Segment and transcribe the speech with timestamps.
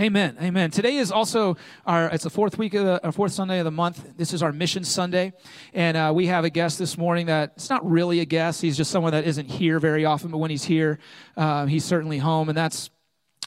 [0.00, 0.38] Amen.
[0.40, 0.70] Amen.
[0.70, 3.70] Today is also our, it's the fourth week of the, our fourth Sunday of the
[3.70, 4.16] month.
[4.16, 5.34] This is our Mission Sunday.
[5.74, 8.62] And uh, we have a guest this morning that, it's not really a guest.
[8.62, 10.98] He's just someone that isn't here very often, but when he's here,
[11.36, 12.48] uh, he's certainly home.
[12.48, 12.88] And that's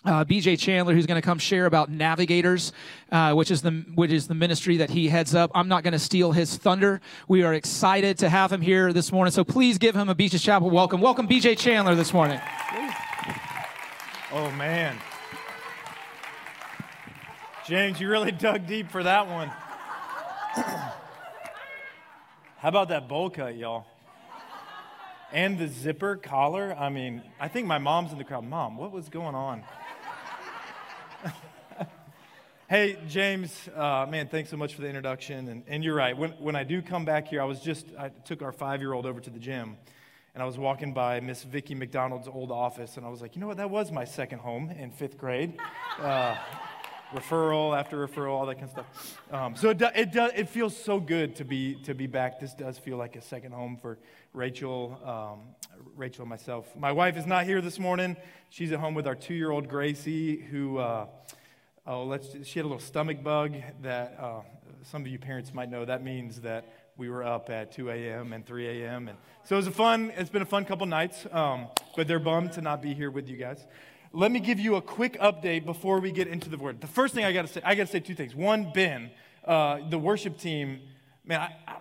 [0.06, 2.74] uh, BJ Chandler, who's going to come share about Navigators,
[3.12, 5.50] uh, which is the which is the ministry that he heads up.
[5.56, 7.02] I'm not going to steal his thunder.
[7.28, 9.32] We are excited to have him here this morning.
[9.32, 11.02] So please give him a Beaches Chapel welcome.
[11.02, 12.40] Welcome, BJ Chandler, this morning.
[14.32, 14.96] Oh man,
[17.68, 19.48] James, you really dug deep for that one.
[22.58, 23.88] How about that bowl cut, y'all?
[25.34, 26.76] And the zipper collar.
[26.78, 28.44] I mean, I think my mom's in the crowd.
[28.44, 29.64] Mom, what was going on?
[32.70, 35.48] hey, James, uh, man, thanks so much for the introduction.
[35.48, 36.16] And, and you're right.
[36.16, 38.94] When, when I do come back here, I was just, I took our five year
[38.94, 39.76] old over to the gym.
[40.36, 43.42] And I was walking by Miss Vicki McDonald's old office, and I was like, you
[43.42, 43.56] know what?
[43.58, 45.58] That was my second home in fifth grade.
[45.98, 46.36] Uh,
[47.14, 49.22] referral after referral, all that kind of stuff.
[49.32, 52.40] Um, so it, do, it, do, it feels so good to be, to be back.
[52.40, 53.98] This does feel like a second home for
[54.34, 55.56] Rachel, um,
[55.96, 56.76] Rachel and myself.
[56.76, 58.18] My wife is not here this morning.
[58.50, 61.08] She's at home with our two-year-old Gracie, who, uh,
[61.86, 64.42] oh, let's, she had a little stomach bug that uh,
[64.84, 65.86] some of you parents might know.
[65.86, 66.66] That means that
[66.98, 68.34] we were up at 2 a.m.
[68.34, 69.10] and 3 a.m.
[69.10, 72.20] And so it was a fun, it's been a fun couple nights, um, but they're
[72.20, 73.66] bummed to not be here with you guys
[74.16, 76.80] let me give you a quick update before we get into the word.
[76.80, 78.34] The first thing I got to say, I got to say two things.
[78.34, 79.12] One, Ben,
[79.44, 80.80] uh, the worship team,
[81.26, 81.76] man, I, I,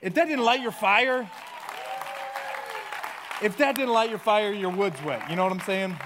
[0.00, 1.28] if that didn't light your fire,
[3.42, 5.28] if that didn't light your fire, your wood's wet.
[5.28, 5.96] You know what I'm saying?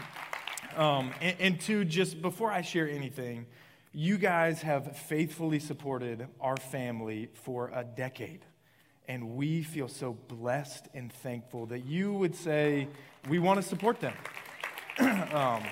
[0.77, 3.45] Um, and, and two, just before I share anything,
[3.93, 8.47] you guys have faithfully supported our family for a decade.
[9.07, 12.89] And we feel so blessed and thankful that you would say,
[13.29, 14.15] we want to support them.
[15.01, 15.63] um,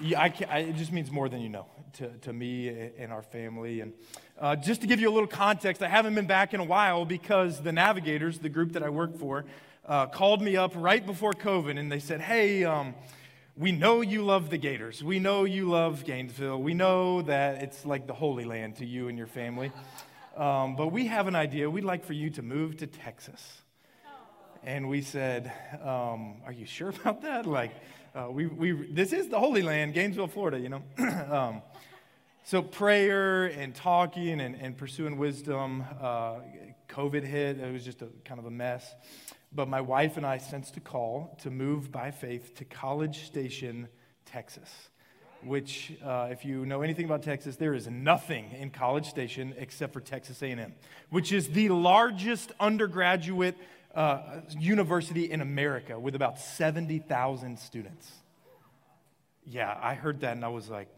[0.00, 3.22] yeah, I I, it just means more than you know to, to me and our
[3.22, 3.80] family.
[3.80, 3.92] And
[4.38, 7.04] uh, just to give you a little context, I haven't been back in a while
[7.04, 9.44] because the Navigators, the group that I work for,
[9.86, 12.94] uh, called me up right before COVID and they said, hey, um,
[13.56, 15.04] we know you love the Gators.
[15.04, 16.60] We know you love Gainesville.
[16.60, 19.70] We know that it's like the Holy Land to you and your family.
[20.36, 21.70] Um, but we have an idea.
[21.70, 23.62] We'd like for you to move to Texas
[24.64, 25.52] and we said,
[25.82, 27.72] um, "Are you sure about that?" Like,
[28.14, 30.58] uh, we, we this is the Holy Land, Gainesville, Florida.
[30.58, 30.82] You know.
[31.30, 31.62] um,
[32.46, 35.84] so prayer and talking and, and pursuing wisdom.
[36.00, 36.40] Uh,
[36.88, 37.58] COVID hit.
[37.58, 38.94] It was just a kind of a mess.
[39.52, 43.88] But my wife and I sensed a call to move by faith to College Station,
[44.26, 44.70] Texas.
[45.42, 49.92] Which, uh, if you know anything about Texas, there is nothing in College Station except
[49.92, 50.74] for Texas A&M,
[51.10, 53.56] which is the largest undergraduate
[53.94, 58.10] uh, university in America with about 70,000 students.
[59.46, 60.88] Yeah, I heard that and I was like,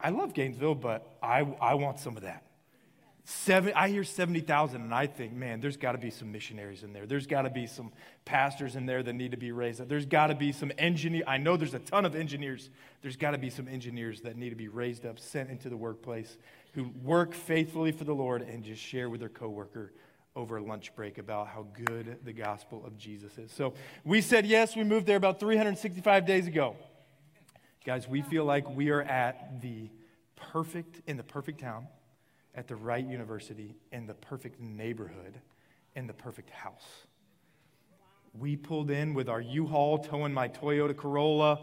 [0.00, 2.42] I love Gainesville, but I, I want some of that.
[3.26, 6.92] Seven, I hear 70,000 and I think, man, there's got to be some missionaries in
[6.92, 7.06] there.
[7.06, 7.90] There's got to be some
[8.26, 9.88] pastors in there that need to be raised up.
[9.88, 11.24] There's got to be some engineers.
[11.26, 12.68] I know there's a ton of engineers.
[13.00, 15.76] There's got to be some engineers that need to be raised up, sent into the
[15.76, 16.36] workplace,
[16.74, 19.92] who work faithfully for the Lord and just share with their coworker
[20.36, 23.52] over lunch break about how good the gospel of Jesus is.
[23.52, 23.74] So
[24.04, 26.76] we said yes, we moved there about 365 days ago.
[27.84, 29.90] Guys, we feel like we are at the
[30.36, 31.86] perfect, in the perfect town,
[32.54, 35.40] at the right university, in the perfect neighborhood,
[35.94, 37.06] in the perfect house.
[38.36, 41.60] We pulled in with our U Haul towing my Toyota Corolla.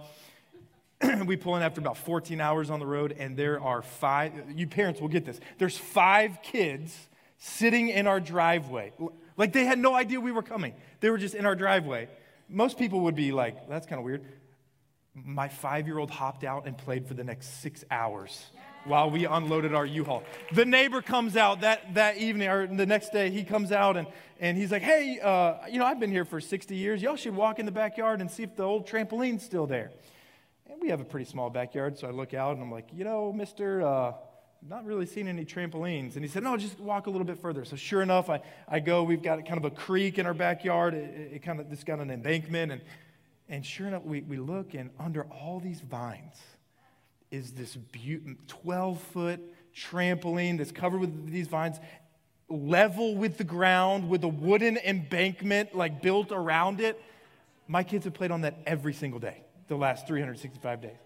[1.26, 4.68] we pull in after about 14 hours on the road, and there are five, you
[4.68, 5.42] parents will get this.
[5.58, 6.96] There's five kids
[7.44, 8.94] sitting in our driveway.
[9.36, 10.76] Like they had no idea we were coming.
[11.00, 12.08] They were just in our driveway.
[12.48, 14.24] Most people would be like, that's kind of weird.
[15.16, 18.46] My five year old hopped out and played for the next six hours
[18.86, 20.24] while we unloaded our U-Haul.
[20.54, 24.08] The neighbor comes out that, that evening or the next day, he comes out and,
[24.40, 27.02] and he's like, hey, uh, you know, I've been here for 60 years.
[27.02, 29.92] Y'all should walk in the backyard and see if the old trampoline's still there.
[30.70, 33.04] And we have a pretty small backyard, so I look out and I'm like, you
[33.04, 34.14] know, mister, uh,
[34.68, 36.16] not really seen any trampolines.
[36.16, 37.66] And he said, no, just walk a little bit further.
[37.66, 40.94] So sure enough, I, I go, we've got kind of a creek in our backyard.
[40.94, 42.72] It, it kind of, it's got an embankment.
[42.72, 42.82] And,
[43.50, 46.40] and sure enough, we, we look and under all these vines
[47.32, 47.78] is this
[48.48, 49.42] 12 foot
[49.76, 51.80] trampoline that's covered with these vines,
[52.50, 57.02] level with the ground with a wooden embankment like built around it.
[57.68, 60.98] My kids have played on that every single day the last 365 days.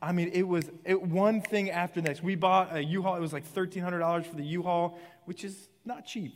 [0.00, 2.22] I mean, it was it, one thing after the next.
[2.22, 3.16] We bought a U-Haul.
[3.16, 6.34] It was like $1,300 for the U-Haul, which is not cheap.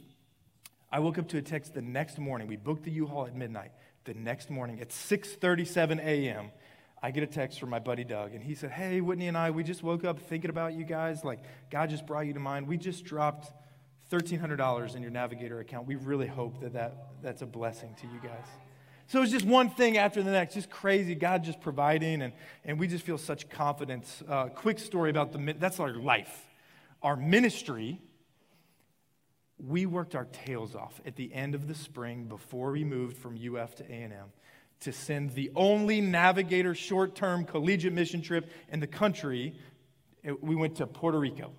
[0.91, 2.49] I woke up to a text the next morning.
[2.49, 3.73] We booked the U-Haul at midnight.
[4.05, 6.51] The next morning at 6:37 a.m.,
[7.05, 9.51] I get a text from my buddy Doug, and he said, Hey, Whitney and I,
[9.51, 11.25] we just woke up thinking about you guys.
[11.25, 12.69] Like, God just brought you to mind.
[12.69, 13.53] We just dropped
[14.11, 15.87] $1,300 in your Navigator account.
[15.87, 18.47] We really hope that, that that's a blessing to you guys.
[19.13, 21.15] So it's just one thing after the next, just crazy.
[21.15, 22.33] God just providing, and,
[22.65, 24.23] and we just feel such confidence.
[24.27, 26.47] Uh, quick story about the that's our life.
[27.03, 28.01] Our ministry,
[29.59, 33.37] we worked our tails off at the end of the spring before we moved from
[33.37, 34.33] UF to A&M
[34.81, 39.61] to send the only navigator short-term collegiate mission trip in the country.
[40.41, 41.53] We went to Puerto Rico.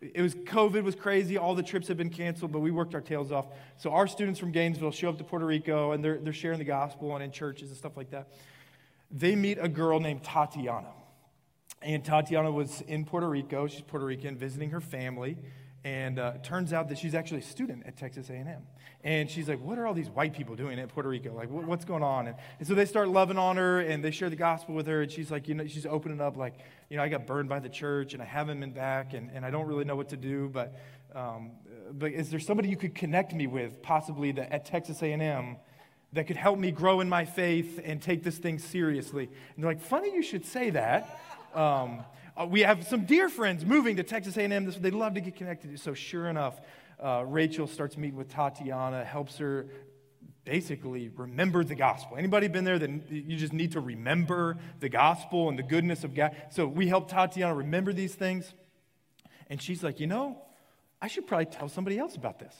[0.00, 1.36] It was COVID was crazy.
[1.36, 3.46] All the trips had been canceled, but we worked our tails off.
[3.76, 6.64] So our students from Gainesville show up to Puerto Rico and they're, they're sharing the
[6.64, 8.28] gospel and in churches and stuff like that.
[9.10, 10.92] They meet a girl named Tatiana.
[11.82, 13.66] And Tatiana was in Puerto Rico.
[13.66, 15.36] She's Puerto Rican, visiting her family.
[15.82, 18.62] And uh, turns out that she's actually a student at Texas A&M.
[19.02, 21.32] And she's like, what are all these white people doing at Puerto Rico?
[21.34, 22.26] Like, what's going on?
[22.26, 25.02] And, and, so they start loving on her and they share the gospel with her.
[25.02, 26.58] And she's like, you know, she's opening up like,
[26.90, 29.42] you know, I got burned by the church and I haven't been back and, and
[29.44, 30.50] I don't really know what to do.
[30.52, 30.78] But,
[31.14, 31.52] um,
[31.92, 35.56] but is there somebody you could connect me with, possibly the, at Texas A&M,
[36.12, 39.30] that could help me grow in my faith and take this thing seriously?
[39.54, 41.18] And they're like, funny you should say that.
[41.54, 42.04] Um,
[42.40, 44.72] uh, we have some dear friends moving to Texas A&M.
[44.80, 45.78] They'd love to get connected.
[45.78, 46.58] So sure enough,
[46.98, 49.66] uh, Rachel starts meeting with Tatiana, helps her
[50.44, 52.16] basically remember the gospel.
[52.16, 56.14] Anybody been there that you just need to remember the gospel and the goodness of
[56.14, 56.34] God?
[56.50, 58.54] So we help Tatiana remember these things.
[59.48, 60.40] And she's like, you know,
[61.02, 62.54] I should probably tell somebody else about this.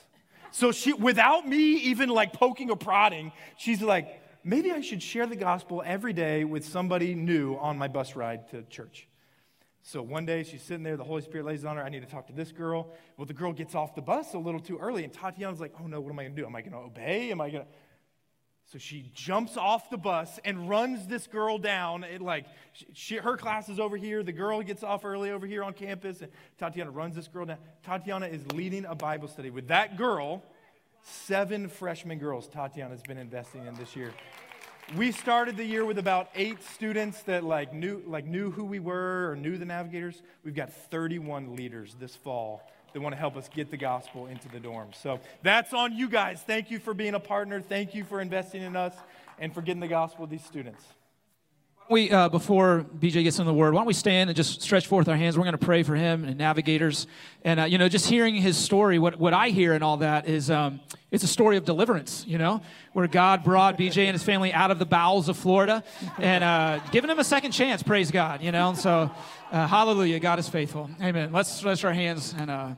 [0.51, 5.27] So she, without me even like poking or prodding, she's like, maybe I should share
[5.27, 9.07] the gospel every day with somebody new on my bus ride to church.
[9.83, 11.83] So one day she's sitting there, the Holy Spirit lays on her.
[11.83, 12.93] I need to talk to this girl.
[13.17, 15.87] Well, the girl gets off the bus a little too early, and Tatiana's like, oh
[15.87, 16.45] no, what am I to do?
[16.45, 17.31] Am I to obey?
[17.31, 17.67] Am I to.
[18.67, 22.05] So she jumps off the bus and runs this girl down.
[22.05, 22.47] It like
[22.93, 24.23] she, her class is over here.
[24.23, 27.59] The girl gets off early over here on campus, and Tatiana runs this girl down.
[27.83, 30.45] Tatiana is leading a Bible study with that girl.
[31.03, 34.13] Seven freshman girls Tatiana's been investing in this year
[34.97, 38.81] we started the year with about eight students that like knew, like knew who we
[38.81, 40.21] were or knew the navigators.
[40.45, 44.49] We've got 31 leaders this fall that want to help us get the gospel into
[44.49, 44.97] the dorms.
[44.97, 46.43] So that's on you guys.
[46.45, 47.61] Thank you for being a partner.
[47.61, 48.95] Thank you for investing in us
[49.39, 50.85] and for getting the gospel to these students
[51.91, 54.87] we, uh, before BJ gets in the word, why don't we stand and just stretch
[54.87, 55.37] forth our hands?
[55.37, 57.09] We're going to pray for him and navigators.
[57.45, 60.29] And, uh, you know, just hearing his story, what, what I hear and all that
[60.29, 64.23] is um, it's a story of deliverance, you know, where God brought BJ and his
[64.23, 65.83] family out of the bowels of Florida
[66.19, 68.69] and uh, giving him a second chance, praise God, you know.
[68.69, 69.11] And so,
[69.51, 70.89] uh, hallelujah, God is faithful.
[71.03, 71.33] Amen.
[71.33, 72.35] Let's stretch our hands.
[72.39, 72.75] And, uh,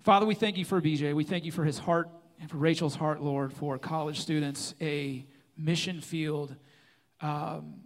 [0.00, 1.14] Father, we thank you for BJ.
[1.14, 2.08] We thank you for his heart
[2.40, 5.24] and for Rachel's heart, Lord, for college students, a
[5.56, 6.56] mission field.
[7.20, 7.82] Um,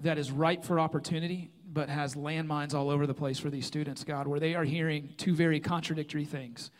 [0.00, 4.04] that is ripe for opportunity, but has landmines all over the place for these students,
[4.04, 6.70] God, where they are hearing two very contradictory things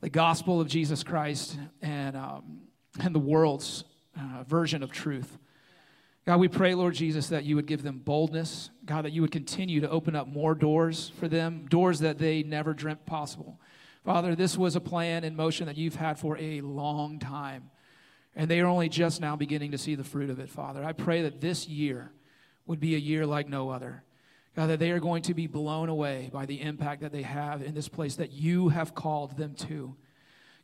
[0.00, 2.60] the gospel of Jesus Christ and, um,
[3.00, 3.82] and the world's
[4.16, 5.38] uh, version of truth.
[6.24, 8.70] God, we pray, Lord Jesus, that you would give them boldness.
[8.84, 12.42] God, that you would continue to open up more doors for them, doors that they
[12.42, 13.58] never dreamt possible.
[14.04, 17.70] Father, this was a plan in motion that you've had for a long time,
[18.36, 20.84] and they are only just now beginning to see the fruit of it, Father.
[20.84, 22.12] I pray that this year,
[22.68, 24.04] would be a year like no other.
[24.54, 27.62] God, that they are going to be blown away by the impact that they have
[27.62, 29.96] in this place that you have called them to.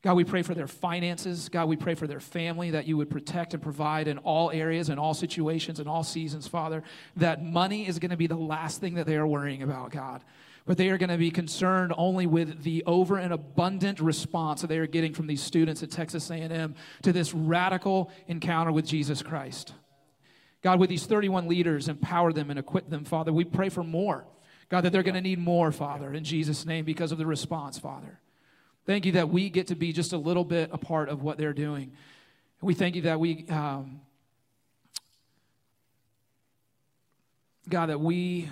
[0.03, 1.49] God, we pray for their finances.
[1.49, 4.91] God, we pray for their family that you would protect and provide in all areas,
[4.91, 6.83] in all situations, in all seasons, Father.
[7.17, 10.23] That money is going to be the last thing that they are worrying about, God.
[10.67, 14.67] But they are going to be concerned only with the over and abundant response that
[14.67, 19.23] they are getting from these students at Texas A&M to this radical encounter with Jesus
[19.23, 19.73] Christ.
[20.65, 23.35] God, with these 31 leaders, empower them and equip them, Father.
[23.35, 24.25] We pray for more.
[24.71, 27.79] God, that they're going to need more, Father, in Jesus' name because of the response,
[27.79, 28.19] Father.
[28.87, 31.37] Thank you that we get to be just a little bit a part of what
[31.37, 31.93] they're doing.
[32.63, 34.01] We thank you that we, um,
[37.69, 38.49] God, that we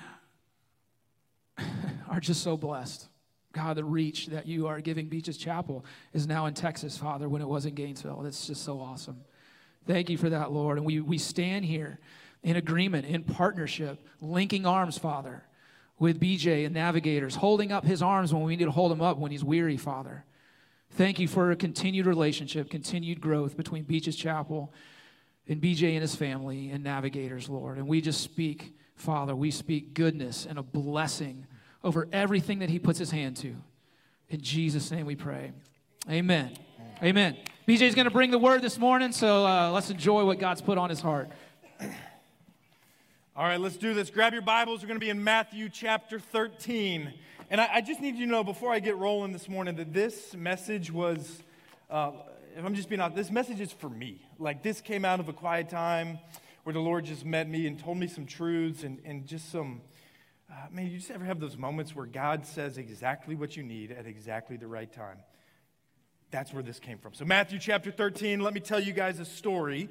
[2.10, 3.08] are just so blessed.
[3.52, 7.40] God, the reach that you are giving Beaches Chapel is now in Texas, Father, when
[7.40, 8.20] it was in Gainesville.
[8.20, 9.22] That's just so awesome.
[9.86, 10.78] Thank you for that, Lord.
[10.78, 11.98] And we, we stand here
[12.42, 15.44] in agreement, in partnership, linking arms, Father,
[15.98, 19.18] with BJ and navigators, holding up his arms when we need to hold him up
[19.18, 20.24] when he's weary, Father.
[20.92, 24.72] Thank you for a continued relationship, continued growth between Beaches Chapel
[25.48, 27.78] and BJ and his family and navigators, Lord.
[27.78, 31.46] And we just speak, Father, we speak goodness and a blessing
[31.82, 33.56] over everything that he puts his hand to.
[34.28, 35.52] In Jesus' name we pray.
[36.10, 36.56] Amen.
[37.02, 37.36] Amen.
[37.68, 40.78] BJ's going to bring the word this morning, so uh, let's enjoy what God's put
[40.78, 41.30] on his heart.
[43.36, 44.10] All right, let's do this.
[44.10, 44.82] Grab your Bibles.
[44.82, 47.14] We're going to be in Matthew chapter 13.
[47.50, 49.92] And I, I just need you to know before I get rolling this morning that
[49.92, 51.40] this message was,
[51.88, 52.10] uh,
[52.56, 54.26] if I'm just being honest, this message is for me.
[54.40, 56.18] Like, this came out of a quiet time
[56.64, 59.82] where the Lord just met me and told me some truths and, and just some.
[60.50, 63.92] Uh, man, you just ever have those moments where God says exactly what you need
[63.92, 65.18] at exactly the right time?
[66.32, 67.12] That's where this came from.
[67.12, 69.90] So, Matthew chapter 13, let me tell you guys a story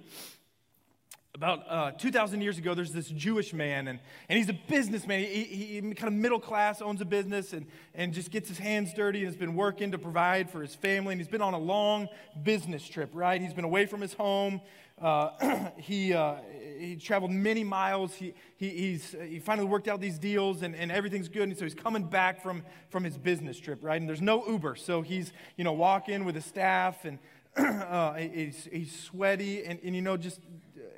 [1.36, 5.20] about uh, 2,000 years ago, there's this Jewish man, and, and he's a businessman.
[5.20, 8.58] He, he, he, kind of middle class, owns a business, and, and just gets his
[8.58, 11.14] hands dirty and has been working to provide for his family.
[11.14, 12.10] And he's been on a long
[12.44, 13.40] business trip, right?
[13.40, 14.62] He's been away from his home.
[15.02, 16.36] Uh, he, uh,
[16.78, 18.14] he traveled many miles.
[18.14, 21.44] He, he, he's, he finally worked out these deals, and, and everything's good.
[21.44, 24.00] And so he's coming back from, from his business trip, right?
[24.00, 24.76] And there's no Uber.
[24.76, 27.20] So he's, you know, walking with his staff, and
[27.58, 30.40] uh, he's, he's sweaty, and, and, you know, just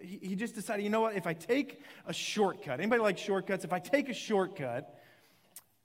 [0.01, 3.63] he, he just decided, you know what, if I take a shortcut, anybody like shortcuts?
[3.63, 4.99] If I take a shortcut,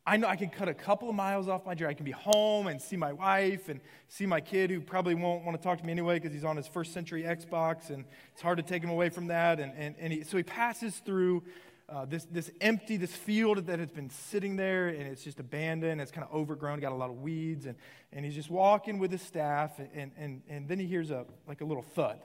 [0.09, 1.91] I know I can cut a couple of miles off my journey.
[1.91, 5.45] I can be home and see my wife and see my kid who probably won't
[5.45, 8.41] want to talk to me anyway because he's on his first century Xbox and it's
[8.41, 9.61] hard to take him away from that.
[9.61, 11.43] And, and, and he, so he passes through
[11.91, 16.01] uh, this, this empty, this field that has been sitting there and it's just abandoned.
[16.01, 17.67] It's kind of overgrown, got a lot of weeds.
[17.67, 17.77] And,
[18.11, 21.61] and he's just walking with his staff and, and, and then he hears a, like
[21.61, 22.19] a little thud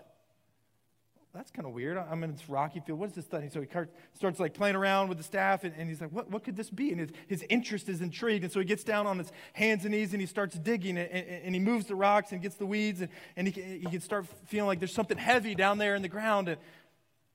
[1.34, 1.98] that's kind of weird.
[1.98, 3.00] I'm in this rocky field.
[3.00, 3.50] What is this thing?
[3.50, 3.68] So he
[4.14, 6.70] starts like playing around with the staff, and, and he's like, what, what could this
[6.70, 6.92] be?
[6.92, 8.44] And his, his interest is intrigued.
[8.44, 11.10] And so he gets down on his hands and knees and he starts digging, and,
[11.10, 14.00] and, and he moves the rocks and gets the weeds, and, and he, he can
[14.00, 16.50] start feeling like there's something heavy down there in the ground.
[16.50, 16.60] And,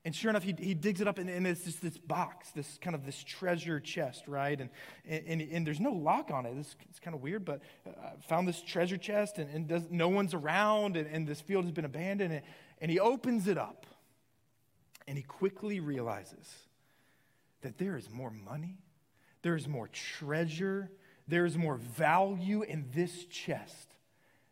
[0.05, 2.79] and sure enough, he, he digs it up, and, and it's just this box, this
[2.81, 4.61] kind of this treasure chest, right?
[4.61, 4.71] And,
[5.07, 6.55] and, and, there's no lock on it.
[6.57, 9.83] It's, it's kind of weird, but I uh, found this treasure chest, and, and does,
[9.91, 12.33] no one's around, and, and this field has been abandoned.
[12.33, 12.43] And,
[12.81, 13.87] and he opens it up
[15.09, 16.47] and he quickly realizes
[17.63, 18.77] that there is more money,
[19.43, 20.91] there is more treasure,
[21.27, 23.95] there is more value in this chest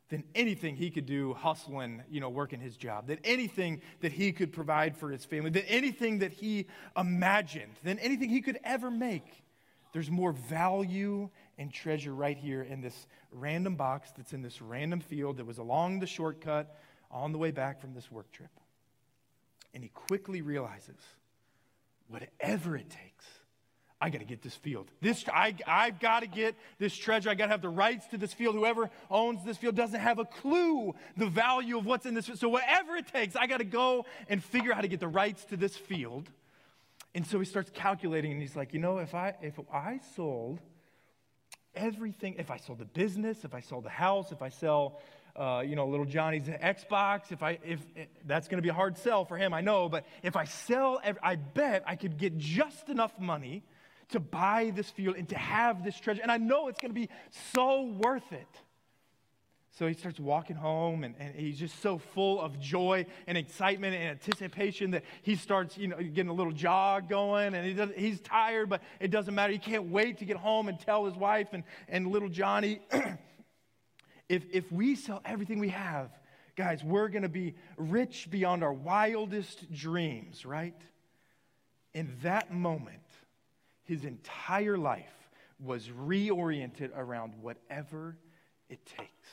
[0.08, 4.32] than anything he could do hustling, you know, working his job, than anything that he
[4.32, 8.90] could provide for his family, than anything that he imagined, than anything he could ever
[8.90, 9.44] make.
[9.92, 15.00] There's more value and treasure right here in this random box that's in this random
[15.00, 16.78] field that was along the shortcut
[17.10, 18.50] on the way back from this work trip.
[19.76, 20.96] And he quickly realizes
[22.08, 23.26] whatever it takes,
[24.00, 24.90] I got to get this field.
[25.02, 27.28] This, I, I've got to get this treasure.
[27.28, 28.54] I got to have the rights to this field.
[28.54, 32.24] Whoever owns this field doesn't have a clue the value of what's in this.
[32.24, 32.38] field.
[32.38, 35.08] So, whatever it takes, I got to go and figure out how to get the
[35.08, 36.30] rights to this field.
[37.14, 40.58] And so he starts calculating, and he's like, you know, if I if I sold
[41.74, 45.02] everything, if I sold the business, if I sold the house, if I sell
[45.36, 47.80] uh, you know, little Johnny's Xbox, if I, if,
[48.26, 51.00] that's going to be a hard sell for him, I know, but if I sell,
[51.22, 53.62] I bet I could get just enough money
[54.10, 56.22] to buy this field and to have this treasure.
[56.22, 57.08] And I know it's going to be
[57.54, 58.48] so worth it.
[59.78, 63.94] So he starts walking home and, and he's just so full of joy and excitement
[63.94, 67.90] and anticipation that he starts, you know, getting a little jog going and he does,
[67.94, 69.52] he's tired, but it doesn't matter.
[69.52, 72.80] He can't wait to get home and tell his wife and, and little Johnny,
[74.28, 76.10] If, if we sell everything we have,
[76.56, 80.74] guys, we're going to be rich beyond our wildest dreams, right?
[81.94, 83.02] In that moment,
[83.84, 85.04] his entire life
[85.60, 88.16] was reoriented around whatever
[88.68, 89.28] it takes.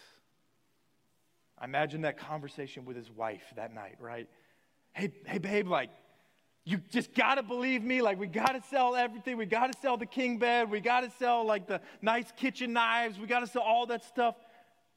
[1.57, 4.27] I imagine that conversation with his wife that night, right?
[4.93, 5.89] Hey, hey, babe, like,
[6.65, 8.01] you just got to believe me.
[8.01, 9.37] Like, we got to sell everything.
[9.37, 10.69] We got to sell the king bed.
[10.69, 13.19] We got to sell, like, the nice kitchen knives.
[13.19, 14.35] We got to sell all that stuff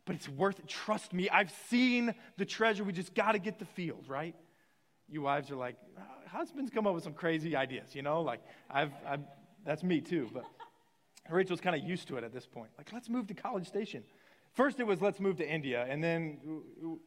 [0.07, 0.67] but it's worth it.
[0.67, 2.85] Trust me, I've seen the treasure.
[2.85, 4.35] We just got to get the field, right?
[5.09, 5.77] You wives are like,
[6.29, 8.23] husbands come up with some crazy ideas, you know?
[8.23, 9.21] Like, I've, I've
[9.67, 10.31] that's me too.
[10.33, 10.45] But
[11.31, 12.71] Rachel's kind of used to it at this point.
[12.79, 14.05] Like, let's move to College Station.
[14.55, 16.39] First, it was let's move to India, and then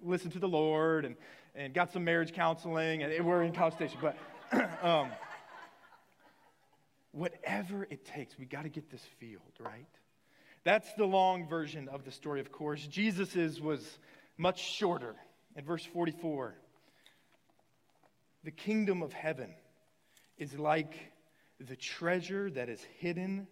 [0.03, 1.15] listen to the Lord, and,
[1.55, 3.97] and got some marriage counseling, and we're in College Station.
[3.99, 4.17] But
[4.83, 5.09] um,
[7.11, 9.87] whatever it takes, we got to get this field, right?
[10.63, 12.85] That's the long version of the story, of course.
[12.85, 13.99] Jesus's was
[14.37, 15.15] much shorter.
[15.55, 16.55] In verse 44,
[18.43, 19.53] the kingdom of heaven
[20.37, 21.11] is like
[21.59, 23.47] the treasure that is hidden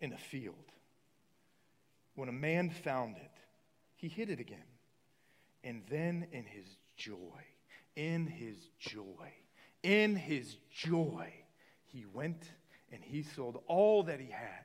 [0.00, 0.54] in a field.
[2.14, 3.30] When a man found it,
[3.96, 4.58] he hid it again.
[5.64, 7.16] And then in his joy,
[7.96, 9.32] in his joy,
[9.82, 11.32] in his joy,
[11.84, 12.44] he went
[12.92, 14.64] and he sold all that he had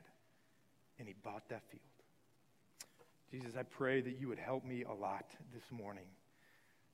[1.00, 1.82] and he bought that field.
[3.32, 6.06] Jesus, I pray that you would help me a lot this morning.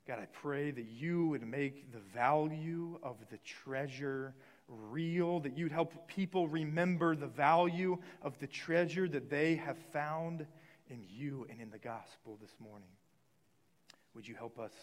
[0.07, 4.35] God, I pray that you would make the value of the treasure
[4.67, 10.45] real, that you'd help people remember the value of the treasure that they have found
[10.89, 12.89] in you and in the gospel this morning.
[14.13, 14.73] Would you help us?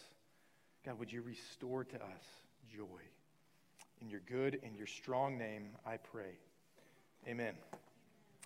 [0.85, 2.25] God, would you restore to us
[2.75, 3.01] joy?
[4.01, 6.39] In your good and your strong name, I pray.
[7.29, 7.55] Amen.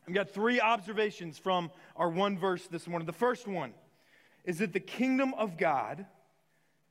[0.09, 3.07] I've got three observations from our one verse this morning.
[3.07, 3.75] The first one
[4.45, 6.07] is that the kingdom of God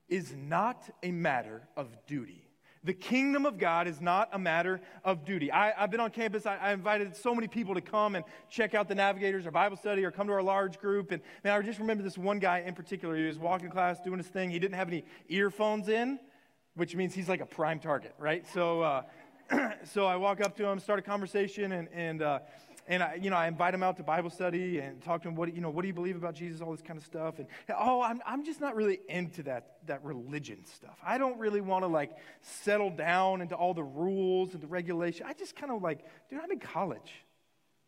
[0.10, 2.42] is not a matter of duty.
[2.84, 5.50] The kingdom of God is not a matter of duty.
[5.50, 6.46] I, have been on campus.
[6.46, 9.78] I, I, invited so many people to come and check out the Navigators or Bible
[9.78, 11.12] study or come to our large group.
[11.12, 13.16] And man, I just remember this one guy in particular.
[13.16, 14.52] He was walking class, doing his thing.
[14.52, 16.20] He didn't have any earphones in,
[16.76, 18.46] which means he's like a prime target, right?
[18.54, 19.04] So, uh,
[19.86, 22.40] so I walk up to him, start a conversation, and, and uh,
[22.88, 25.36] and I, you know, I invite him out to Bible study and talk to him.
[25.36, 26.62] What, you know, what do you believe about Jesus?
[26.62, 27.40] All this kind of stuff.
[27.40, 30.98] And oh, I'm, I'm just not really into that that religion stuff.
[31.04, 32.12] I don't really want to like
[32.42, 35.26] settle down into all the rules and the regulation.
[35.28, 37.12] I just kind of like, dude, I'm in college.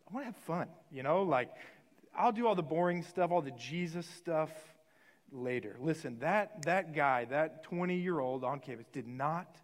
[0.10, 0.68] I want to have fun.
[0.92, 1.52] You know, like
[2.18, 4.50] I'll do all the boring stuff, all the Jesus stuff
[5.32, 5.76] later.
[5.80, 9.58] Listen, that that guy, that 20 year old on campus, did not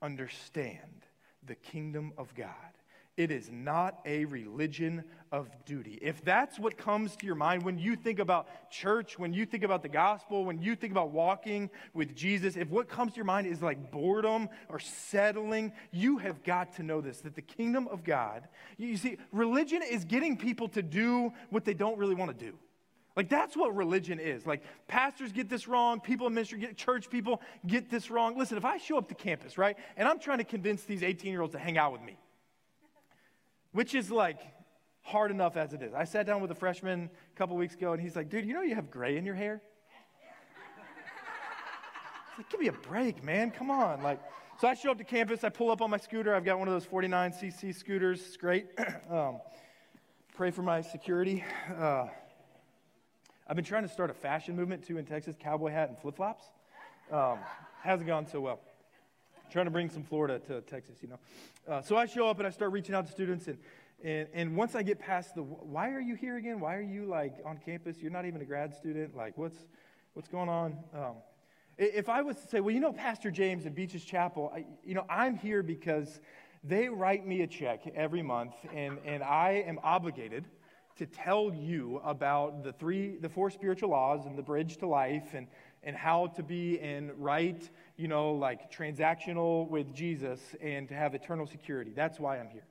[0.00, 1.06] understand
[1.44, 2.75] the kingdom of God.
[3.16, 5.98] It is not a religion of duty.
[6.02, 9.64] If that's what comes to your mind when you think about church, when you think
[9.64, 13.24] about the gospel, when you think about walking with Jesus, if what comes to your
[13.24, 17.88] mind is like boredom or settling, you have got to know this that the kingdom
[17.88, 22.38] of God, you see, religion is getting people to do what they don't really want
[22.38, 22.54] to do.
[23.16, 24.46] Like that's what religion is.
[24.46, 28.36] Like pastors get this wrong, people in ministry get church people get this wrong.
[28.36, 31.52] Listen, if I show up to campus, right, and I'm trying to convince these 18-year-olds
[31.52, 32.18] to hang out with me,
[33.76, 34.38] which is like
[35.02, 35.92] hard enough as it is.
[35.92, 38.54] I sat down with a freshman a couple weeks ago, and he's like, dude, you
[38.54, 39.60] know you have gray in your hair?
[42.38, 43.50] like, give me a break, man.
[43.50, 44.02] Come on.
[44.02, 44.18] Like,
[44.58, 45.44] so I show up to campus.
[45.44, 46.34] I pull up on my scooter.
[46.34, 48.22] I've got one of those 49cc scooters.
[48.26, 48.66] It's great.
[49.10, 49.40] um,
[50.34, 51.44] pray for my security.
[51.78, 52.06] Uh,
[53.46, 56.16] I've been trying to start a fashion movement too in Texas cowboy hat and flip
[56.16, 56.46] flops.
[57.12, 57.40] Um,
[57.82, 58.58] hasn't gone so well
[59.50, 61.18] trying to bring some Florida to Texas, you know.
[61.68, 63.58] Uh, so I show up and I start reaching out to students, and,
[64.02, 66.60] and, and once I get past the, why are you here again?
[66.60, 67.98] Why are you like on campus?
[68.00, 69.16] You're not even a grad student.
[69.16, 69.58] Like, what's,
[70.14, 70.76] what's going on?
[70.94, 71.14] Um,
[71.78, 74.94] if I was to say, well, you know, Pastor James at Beaches Chapel, I, you
[74.94, 76.20] know, I'm here because
[76.64, 80.46] they write me a check every month, and, and I am obligated
[80.96, 85.34] to tell you about the three, the four spiritual laws and the bridge to life,
[85.34, 85.46] and,
[85.86, 91.14] and how to be in right you know, like transactional with Jesus and to have
[91.14, 91.92] eternal security.
[91.94, 92.64] That's why I'm here.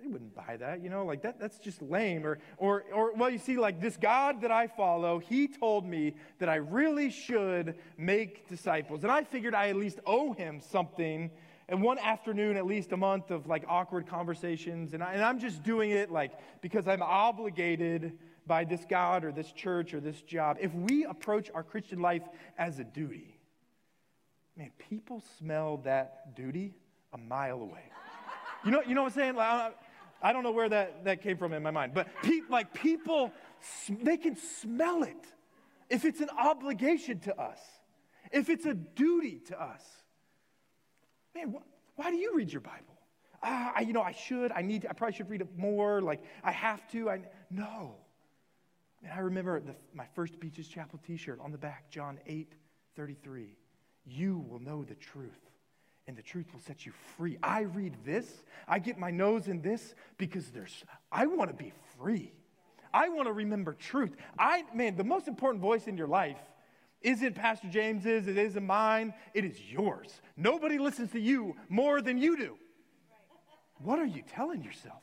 [0.00, 2.24] They wouldn't buy that, you know, like that, that's just lame.
[2.24, 6.14] Or, or, or, well, you see, like this God that I follow, he told me
[6.38, 9.02] that I really should make disciples.
[9.02, 11.32] And I figured I at least owe him something.
[11.68, 14.94] And one afternoon, at least a month of like awkward conversations.
[14.94, 18.16] And, I, and I'm just doing it like because I'm obligated
[18.48, 20.56] by this God or this church or this job.
[20.60, 22.22] If we approach our Christian life
[22.58, 23.38] as a duty,
[24.56, 26.74] man, people smell that duty
[27.12, 27.84] a mile away.
[28.64, 29.36] You know, you know what I'm saying?
[29.36, 29.76] Like,
[30.20, 33.30] I don't know where that, that came from in my mind, but pe- like people,
[33.88, 35.24] they can smell it
[35.88, 37.60] if it's an obligation to us,
[38.32, 39.82] if it's a duty to us.
[41.34, 42.98] Man, wh- why do you read your Bible?
[43.42, 46.02] Ah, I, you know, I should, I need to, I probably should read it more.
[46.02, 47.08] Like, I have to.
[47.08, 47.94] I, no.
[49.02, 52.52] And I remember the, my first Beaches Chapel t shirt on the back, John 8
[52.96, 53.56] 33
[54.10, 55.38] you will know the truth,
[56.06, 57.38] and the truth will set you free.
[57.42, 58.26] I read this,
[58.66, 62.32] I get my nose in this because there's, I want to be free.
[62.92, 64.16] I want to remember truth.
[64.38, 66.38] I, man, the most important voice in your life
[67.02, 70.20] isn't Pastor James's, it isn't mine, it is yours.
[70.36, 72.56] Nobody listens to you more than you do.
[73.76, 75.02] What are you telling yourself?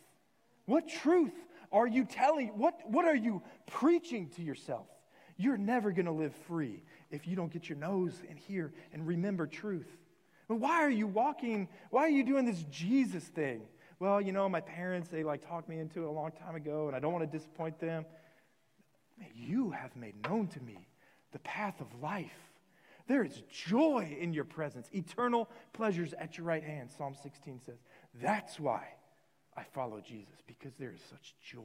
[0.66, 1.34] What truth
[1.76, 2.48] are you telling?
[2.58, 4.88] What, what are you preaching to yourself?
[5.38, 9.06] You're never going to live free if you don't get your nose in here and
[9.06, 9.90] remember truth.
[10.48, 11.68] But why are you walking?
[11.90, 13.62] Why are you doing this Jesus thing?
[14.00, 16.88] Well, you know, my parents, they like talked me into it a long time ago,
[16.88, 18.06] and I don't want to disappoint them.
[19.34, 20.88] You have made known to me
[21.32, 22.32] the path of life.
[23.08, 27.80] There is joy in your presence, eternal pleasures at your right hand, Psalm 16 says.
[28.22, 28.88] That's why
[29.58, 31.60] I follow Jesus, because there is such joy.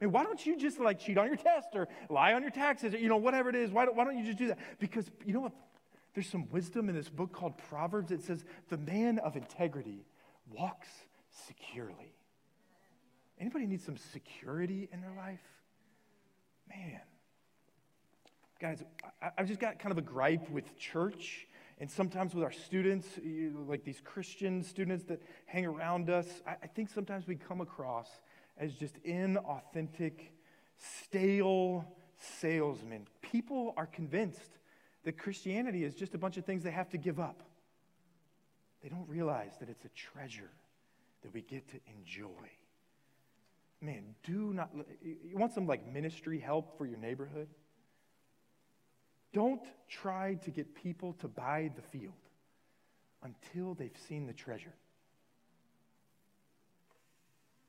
[0.00, 2.50] I mean, why don't you just like cheat on your test or lie on your
[2.50, 3.70] taxes or, you know, whatever it is?
[3.70, 4.58] Why don't, why don't you just do that?
[4.78, 5.52] Because, you know what?
[6.14, 8.10] There's some wisdom in this book called Proverbs.
[8.10, 10.06] It says, the man of integrity
[10.50, 10.88] walks
[11.46, 12.14] securely.
[13.38, 15.40] Anybody need some security in their life?
[16.68, 17.00] Man.
[18.60, 18.82] Guys,
[19.36, 21.46] I've just got kind of a gripe with church
[21.78, 23.06] and sometimes with our students,
[23.68, 28.08] like these Christian students that hang around us, I think sometimes we come across
[28.56, 30.30] as just inauthentic,
[30.78, 31.84] stale
[32.40, 33.06] salesmen.
[33.20, 34.58] People are convinced
[35.04, 37.42] that Christianity is just a bunch of things they have to give up.
[38.82, 40.50] They don't realize that it's a treasure
[41.22, 42.50] that we get to enjoy.
[43.82, 44.70] Man, do not,
[45.02, 47.48] you want some like ministry help for your neighborhood?
[49.32, 52.14] Don't try to get people to buy the field
[53.22, 54.72] until they've seen the treasure.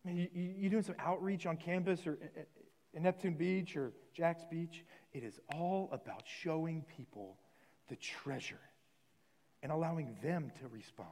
[0.06, 2.44] I mean, you, you doing some outreach on campus or uh, uh,
[2.94, 4.86] in Neptune Beach or Jax Beach?
[5.14, 7.38] It is all about showing people
[7.90, 8.60] the treasure
[9.64, 11.10] and allowing them to respond.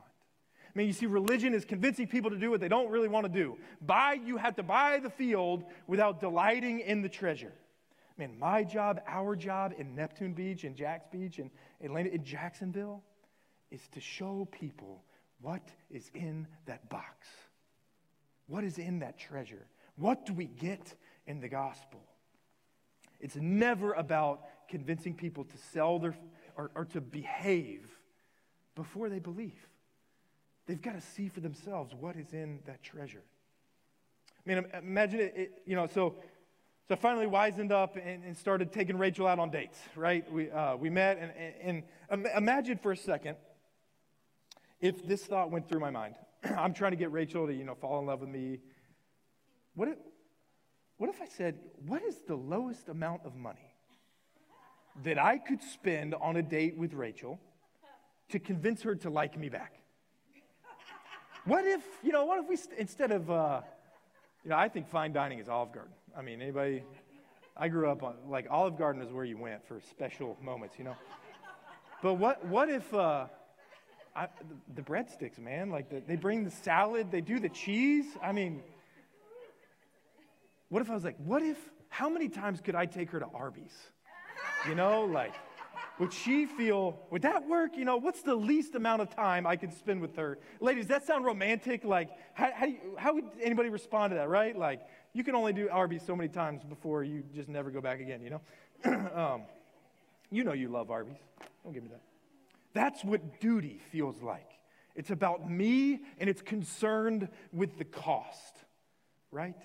[0.64, 3.26] I mean, you see, religion is convincing people to do what they don't really want
[3.26, 3.58] to do.
[3.82, 7.54] Buy, you have to buy the field without delighting in the treasure.
[8.17, 11.49] Man, my job, our job in Neptune Beach and Jax Beach and
[11.84, 13.04] Atlanta, in Jacksonville
[13.71, 15.04] is to show people
[15.41, 17.28] what is in that box.
[18.47, 19.67] What is in that treasure?
[19.97, 20.95] What do we get
[21.28, 22.01] in the gospel?
[23.19, 26.15] It's never about convincing people to sell their
[26.56, 27.89] or, or to behave
[28.75, 29.67] before they believe.
[30.67, 33.23] They've got to see for themselves what is in that treasure.
[34.45, 36.15] I mean, imagine it, it you know, so,
[36.88, 40.32] so I finally wisened up and, and, started taking Rachel out on dates, right?
[40.32, 43.38] We, uh, we met, and, and, and imagine for a second
[44.80, 46.13] if this thought went through my mind.
[46.58, 48.60] I'm trying to get Rachel to, you know, fall in love with me.
[49.74, 49.98] What if,
[50.98, 53.74] what if I said, what is the lowest amount of money
[55.04, 57.39] that I could spend on a date with Rachel
[58.30, 59.74] to convince her to like me back?
[61.45, 63.62] What if, you know, what if we, instead of, uh,
[64.43, 65.93] you know, I think fine dining is Olive Garden.
[66.17, 66.84] I mean, anybody,
[67.58, 70.86] I grew up on, like, Olive Garden is where you went for special moments, you
[70.86, 70.95] know?
[72.01, 73.25] But what, what if, uh,
[74.15, 74.28] I,
[74.73, 78.06] the, breadsticks, man, like, the, they bring the salad, they do the cheese.
[78.23, 78.63] I mean,
[80.69, 81.58] what if I was like, what if,
[81.89, 83.75] how many times could I take her to Arby's?
[84.69, 85.34] You know, like,
[85.99, 87.75] would she feel, would that work?
[87.75, 90.38] You know, what's the least amount of time I could spend with her?
[90.62, 91.84] Ladies, that sound romantic?
[91.84, 94.58] Like, how, how, you, how would anybody respond to that, right?
[94.58, 94.82] Like,
[95.15, 98.21] you can only do Arby's so many times before you just never go back again,
[98.21, 98.41] you know?
[99.15, 99.43] um,
[100.30, 101.17] you know you love Arby's.
[101.63, 102.01] Don't give me that.
[102.73, 104.49] That's what duty feels like.
[104.93, 108.58] It's about me and it's concerned with the cost,
[109.32, 109.56] right?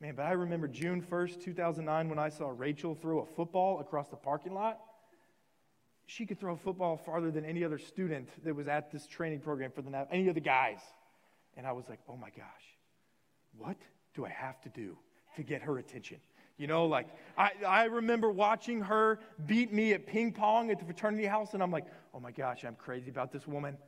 [0.00, 4.08] Man, but I remember June 1st, 2009, when I saw Rachel throw a football across
[4.08, 4.80] the parking lot
[6.10, 9.38] she could throw a football farther than any other student that was at this training
[9.38, 10.80] program for the any of the guys.
[11.56, 12.64] And I was like, oh my gosh,
[13.56, 13.76] what
[14.14, 14.96] do I have to do
[15.36, 16.18] to get her attention?
[16.58, 20.84] You know, like I, I remember watching her beat me at ping pong at the
[20.84, 23.78] fraternity house, and I'm like, oh my gosh, I'm crazy about this woman.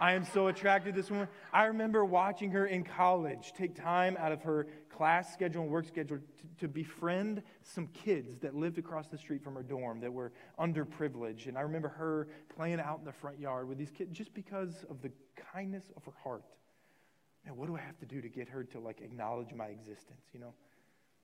[0.00, 1.28] I am so attracted to this woman.
[1.52, 5.86] I remember watching her in college take time out of her class schedule and work
[5.86, 10.12] schedule to, to, befriend some kids that lived across the street from her dorm that
[10.12, 11.48] were underprivileged.
[11.48, 14.84] And I remember her playing out in the front yard with these kids just because
[14.88, 15.10] of the
[15.52, 16.44] kindness of her heart.
[17.46, 20.26] Man, what do I have to do to get her to like acknowledge my existence,
[20.34, 20.52] you know?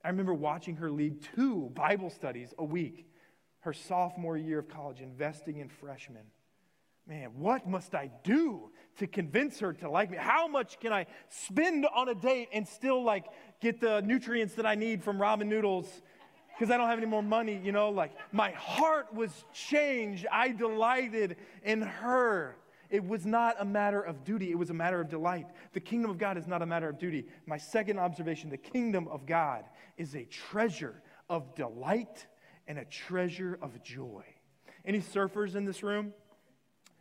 [0.04, 3.08] I remember watching her lead two Bible studies a week
[3.60, 6.24] her sophomore year of college, investing in freshmen
[7.06, 10.16] man, what must I do to convince her to like me?
[10.18, 13.26] How much can I spend on a date and still like
[13.60, 15.88] get the nutrients that I need from ramen noodles?
[16.54, 20.26] Because I don't have any more money, you know, like my heart was changed.
[20.30, 22.56] I delighted in her.
[22.92, 25.46] It was not a matter of duty, it was a matter of delight.
[25.72, 27.26] The kingdom of God is not a matter of duty.
[27.46, 29.64] My second observation the kingdom of God
[29.96, 32.26] is a treasure of delight
[32.68, 34.24] and a treasure of joy.
[34.84, 36.12] Any surfers in this room?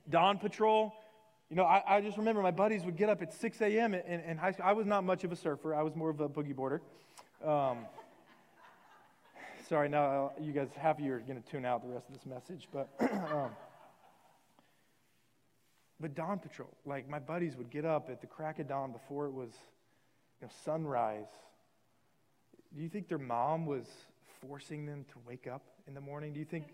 [0.10, 0.94] Dawn Patrol.
[1.50, 3.94] You know, I, I, just remember my buddies would get up at 6 a.m.
[3.94, 4.66] In, in, high school.
[4.66, 6.82] I was not much of a surfer, I was more of a boogie boarder.
[7.46, 7.80] Um,
[9.68, 12.08] sorry, now uh, you guys, half of you are going to tune out the rest
[12.08, 12.70] of this message.
[12.72, 12.88] But,
[13.34, 13.52] um,
[16.02, 19.28] but Dawn Patrol, like my buddies would get up at the crack of dawn before
[19.28, 19.52] it was
[20.42, 21.28] you know, sunrise.
[22.76, 23.86] Do you think their mom was
[24.42, 26.34] forcing them to wake up in the morning?
[26.34, 26.66] Do you think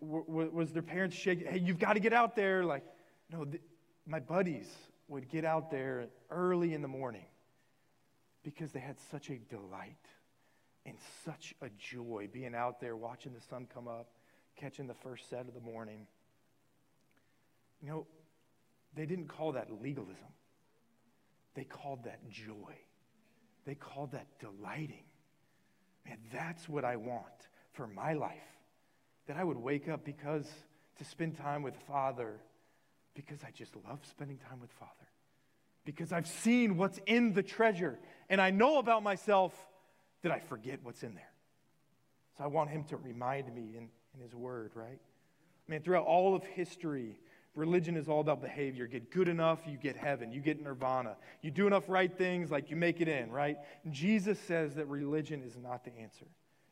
[0.00, 2.64] w- was their parents shaking, hey, you've got to get out there?
[2.64, 2.84] Like,
[3.30, 3.62] no, th-
[4.06, 4.68] my buddies
[5.08, 7.24] would get out there early in the morning
[8.44, 9.96] because they had such a delight
[10.86, 14.08] and such a joy being out there watching the sun come up,
[14.56, 16.06] catching the first set of the morning.
[17.80, 18.06] You know,
[18.94, 20.32] they didn't call that legalism,
[21.54, 22.76] they called that joy.
[23.66, 25.04] They called that delighting.
[26.06, 27.26] Man, that's what I want
[27.72, 28.38] for my life
[29.26, 30.46] that I would wake up because
[30.98, 32.40] to spend time with Father
[33.14, 34.92] because I just love spending time with Father.
[35.84, 39.54] Because I've seen what's in the treasure and I know about myself
[40.22, 41.32] that I forget what's in there.
[42.36, 44.98] So I want Him to remind me in, in His Word, right?
[45.68, 47.20] I mean, throughout all of history,
[47.54, 48.86] religion is all about behavior.
[48.86, 51.16] Get good enough, you get heaven, you get nirvana.
[51.42, 53.56] You do enough right things, like you make it in, right?
[53.90, 56.26] Jesus says that religion is not the answer.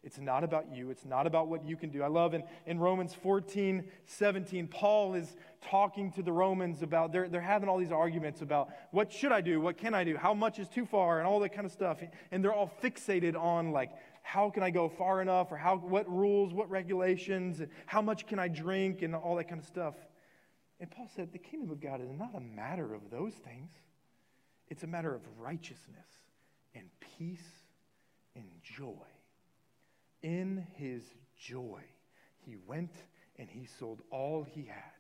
[0.05, 0.91] It's not about you.
[0.91, 2.05] It's not about what you can do.
[2.05, 7.29] I love in, in Romans 14, 17, Paul is talking to the Romans about, they're,
[7.29, 9.61] they're having all these arguments about what should I do?
[9.61, 10.17] What can I do?
[10.17, 11.19] How much is too far?
[11.19, 11.99] And all that kind of stuff.
[12.31, 13.91] And they're all fixated on like,
[14.23, 15.51] how can I go far enough?
[15.51, 19.61] Or how, what rules, what regulations, how much can I drink, and all that kind
[19.61, 19.95] of stuff.
[20.81, 23.71] And Paul said, the kingdom of God is not a matter of those things.
[24.69, 26.07] It's a matter of righteousness
[26.75, 26.85] and
[27.19, 27.43] peace
[28.37, 29.07] and joy
[30.23, 31.03] in his
[31.39, 31.83] joy,
[32.45, 32.93] he went
[33.39, 34.93] and he sold all he had.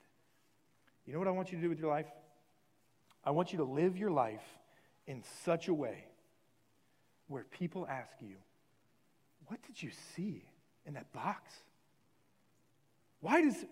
[1.06, 2.06] You know what I want you to do with your life?
[3.24, 4.44] I want you to live your life
[5.06, 6.04] in such a way
[7.26, 8.36] where people ask you,
[9.46, 10.44] What did you see
[10.86, 11.52] in that box?
[13.20, 13.64] Why does,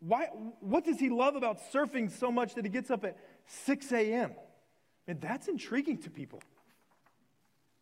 [0.00, 0.26] why,
[0.60, 4.32] what does he love about surfing so much that he gets up at 6 a.m.?
[5.06, 6.42] And that's intriguing to people.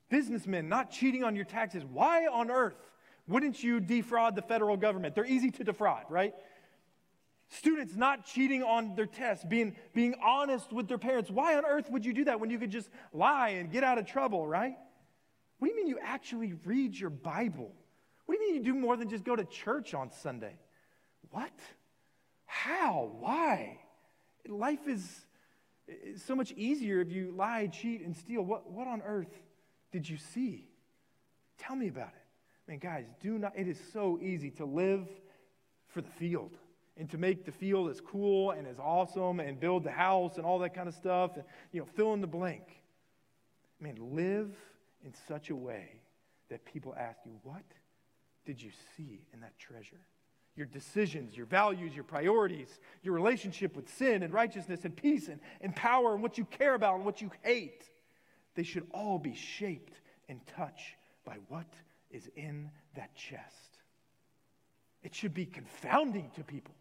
[0.08, 1.84] Businessmen not cheating on your taxes.
[1.84, 2.76] Why on earth
[3.28, 5.14] wouldn't you defraud the federal government?
[5.14, 6.34] They're easy to defraud, right?
[7.50, 11.30] Students not cheating on their tests, being, being honest with their parents.
[11.30, 13.98] Why on earth would you do that when you could just lie and get out
[13.98, 14.74] of trouble, right?
[15.58, 17.72] What do you mean you actually read your Bible?
[18.26, 20.56] What do you mean you do more than just go to church on Sunday?
[21.30, 21.52] What?
[22.48, 23.12] How?
[23.20, 23.78] Why?
[24.48, 25.26] Life is,
[26.16, 28.42] so much easier if you lie, cheat, and steal.
[28.42, 29.32] What, what on earth
[29.92, 30.66] did you see?
[31.58, 32.24] Tell me about it.
[32.66, 35.06] I mean, guys, do not, it is so easy to live
[35.88, 36.56] for the field
[36.96, 40.44] and to make the field as cool and as awesome and build the house and
[40.44, 42.64] all that kind of stuff and, you know, fill in the blank.
[43.80, 44.50] I mean, live
[45.04, 46.00] in such a way
[46.48, 47.62] that people ask you, what
[48.44, 50.00] did you see in that treasure?
[50.58, 55.38] Your decisions, your values, your priorities, your relationship with sin and righteousness and peace and,
[55.60, 57.88] and power and what you care about and what you hate,
[58.56, 61.72] they should all be shaped and touched by what
[62.10, 63.78] is in that chest.
[65.04, 66.74] It should be confounding to people.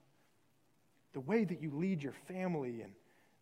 [1.14, 2.94] The way that you lead your family and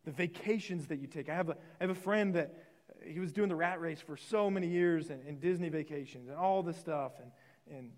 [0.03, 1.29] the vacations that you take.
[1.29, 2.53] I have a, I have a friend that
[2.89, 6.27] uh, he was doing the rat race for so many years and, and Disney vacations
[6.27, 7.13] and all this stuff.
[7.21, 7.31] And,
[7.77, 7.91] and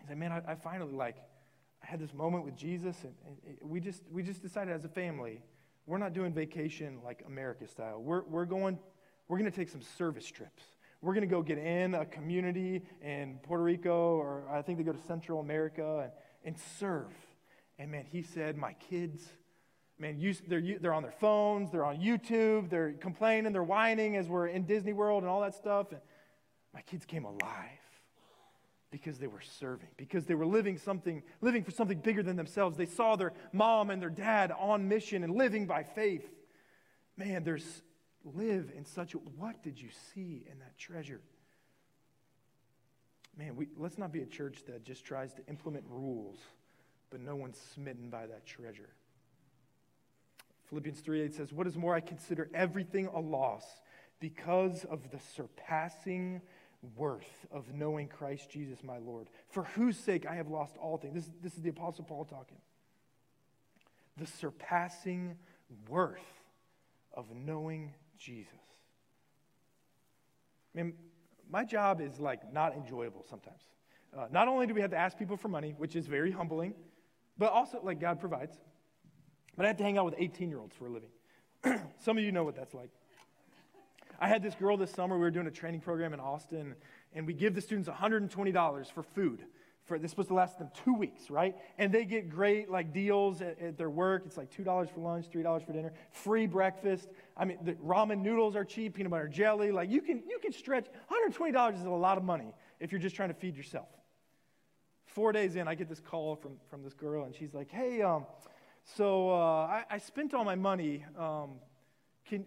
[0.00, 1.16] he said, Man, I, I finally like,
[1.86, 3.14] I had this moment with Jesus, and,
[3.46, 5.40] and, we, just, we just decided as a family,
[5.86, 8.02] we're not doing vacation like America style.
[8.02, 8.78] We're, we're going,
[9.28, 10.64] we're going to take some service trips.
[11.00, 14.84] We're going to go get in a community in Puerto Rico, or I think they
[14.84, 16.10] go to Central America,
[16.44, 17.12] and, and serve.
[17.78, 19.24] And man, he said, My kids,
[19.96, 24.26] man, you, they're, they're on their phones, they're on YouTube, they're complaining, they're whining as
[24.28, 25.92] we're in Disney World and all that stuff.
[25.92, 26.00] And
[26.74, 27.85] my kids came alive
[28.90, 32.76] because they were serving, because they were living something, living for something bigger than themselves.
[32.76, 36.26] They saw their mom and their dad on mission and living by faith.
[37.16, 37.82] Man, there's
[38.24, 41.20] live in such a what did you see in that treasure?
[43.36, 46.38] Man, we, let's not be a church that just tries to implement rules,
[47.10, 48.88] but no one's smitten by that treasure.
[50.70, 53.64] Philippians 3 8 says, What is more, I consider everything a loss
[54.20, 56.40] because of the surpassing
[56.96, 61.14] worth of knowing Christ Jesus my Lord, for whose sake I have lost all things.
[61.14, 62.58] This, this is the Apostle Paul talking.
[64.16, 65.36] The surpassing
[65.88, 66.20] worth
[67.12, 68.52] of knowing Jesus.
[70.74, 70.94] I mean,
[71.50, 73.62] my job is like not enjoyable sometimes.
[74.16, 76.74] Uh, not only do we have to ask people for money, which is very humbling,
[77.38, 78.56] but also like God provides.
[79.56, 81.10] But I have to hang out with 18 year olds for a living.
[81.98, 82.90] Some of you know what that's like.
[84.20, 86.74] I had this girl this summer, we were doing a training program in Austin,
[87.14, 89.44] and we give the students $120 for food
[89.86, 91.56] for this supposed to last them two weeks, right?
[91.78, 94.24] And they get great like deals at, at their work.
[94.26, 97.08] It's like two dollars for lunch, three dollars for dinner, free breakfast.
[97.36, 99.70] I mean, the ramen noodles are cheap, peanut butter jelly.
[99.70, 100.86] Like you can you can stretch.
[101.10, 103.88] $120 is a lot of money if you're just trying to feed yourself.
[105.06, 108.02] Four days in, I get this call from from this girl, and she's like, "Hey,
[108.02, 108.26] um,
[108.96, 111.04] so uh, I, I, spent all my money.
[111.18, 111.52] Um,
[112.26, 112.44] can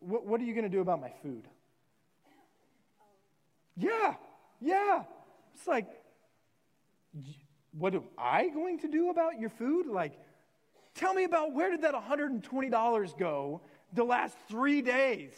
[0.00, 1.46] what, what are you going to do about my food?"
[3.76, 4.14] Yeah,
[4.60, 5.04] yeah.
[5.54, 5.88] It's like
[7.72, 9.86] what am I going to do about your food?
[9.86, 10.18] Like,
[10.94, 13.60] tell me about where did that $120 go
[13.92, 15.32] the last three days?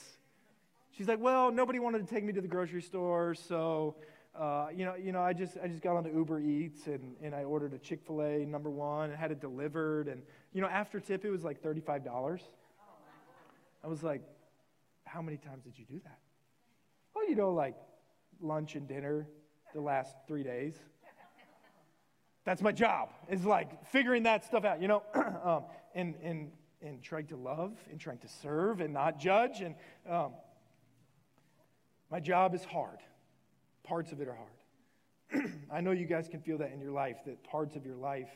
[0.92, 3.96] She's like, well, nobody wanted to take me to the grocery store, so
[4.38, 7.34] uh, you know, you know, I just I just got onto Uber Eats and, and
[7.34, 10.22] I ordered a Chick Fil A number one and had it delivered and
[10.54, 12.40] you know after tip it was like thirty five dollars.
[13.84, 14.22] I was like,
[15.12, 16.18] how many times did you do that?
[17.14, 17.74] Well, you know, like
[18.40, 19.26] lunch and dinner
[19.74, 20.74] the last three days.
[22.44, 23.10] That's my job.
[23.28, 25.02] Is like figuring that stuff out, you know,
[25.44, 29.60] um, and and and trying to love and trying to serve and not judge.
[29.60, 29.74] And
[30.08, 30.32] um,
[32.10, 32.98] my job is hard.
[33.84, 35.52] Parts of it are hard.
[35.72, 38.30] I know you guys can feel that in your life, that parts of your life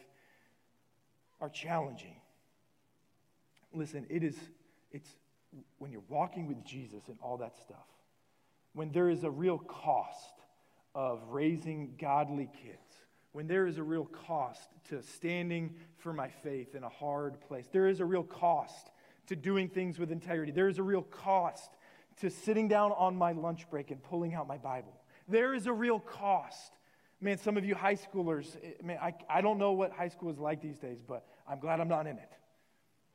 [1.41, 2.17] are challenging.
[3.73, 4.37] Listen, it is,
[4.93, 5.09] it's
[5.79, 7.87] when you're walking with Jesus and all that stuff,
[8.73, 10.35] when there is a real cost
[10.95, 16.75] of raising godly kids, when there is a real cost to standing for my faith
[16.75, 18.91] in a hard place, there is a real cost
[19.27, 21.71] to doing things with integrity, there is a real cost
[22.19, 24.95] to sitting down on my lunch break and pulling out my Bible.
[25.29, 26.73] There is a real cost.
[27.21, 30.31] Man, some of you high schoolers, eh, man, I, I don't know what high school
[30.31, 32.31] is like these days, but I'm glad I'm not in it.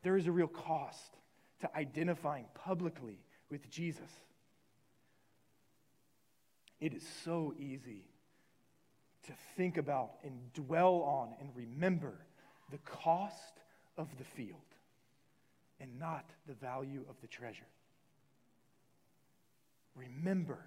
[0.03, 1.17] There is a real cost
[1.61, 3.19] to identifying publicly
[3.49, 4.09] with Jesus.
[6.79, 8.07] It is so easy
[9.27, 12.25] to think about and dwell on and remember
[12.71, 13.61] the cost
[13.97, 14.57] of the field
[15.79, 17.67] and not the value of the treasure.
[19.95, 20.59] Remember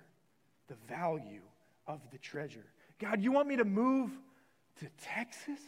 [0.68, 1.42] the value
[1.86, 2.66] of the treasure.
[3.00, 4.10] God, you want me to move
[4.80, 5.60] to Texas?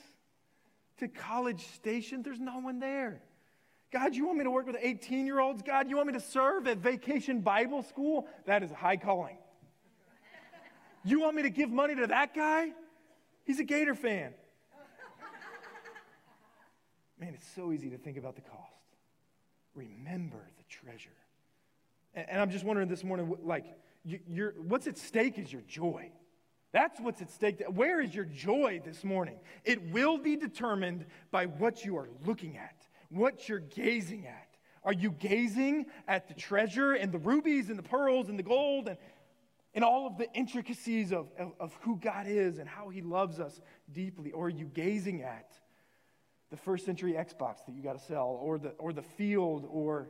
[0.99, 2.23] To College Station?
[2.23, 3.21] There's no one there.
[3.93, 5.63] God, you want me to work with 18 year olds?
[5.63, 8.27] God, you want me to serve at Vacation Bible School?
[8.45, 9.39] That is a high calling.
[11.05, 12.73] You want me to give money to that guy?
[13.45, 14.35] He's a Gator fan.
[17.19, 18.63] Man, it's so easy to think about the cost.
[19.75, 21.11] Remember the treasure.
[22.15, 23.65] And, I'm just wondering this morning, like,
[24.05, 26.11] you, what's at stake is your joy.
[26.73, 27.63] That's what's at stake.
[27.69, 29.39] Where is your joy this morning?
[29.65, 32.76] It will be determined by what you are looking at,
[33.11, 34.49] what you're gazing at.
[34.83, 38.89] Are you gazing at the treasure and the rubies and the pearls and the gold
[38.89, 38.97] and,
[39.75, 43.41] and all of the intricacies of, of, of who God is and how He loves
[43.41, 43.61] us
[43.93, 44.31] deeply?
[44.31, 45.51] Or are you gazing at
[46.51, 50.09] the first century Xbox that you got to sell, or the, or the field, or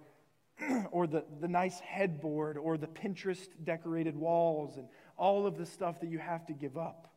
[0.90, 6.00] or the, the nice headboard or the Pinterest decorated walls and all of the stuff
[6.00, 7.08] that you have to give up?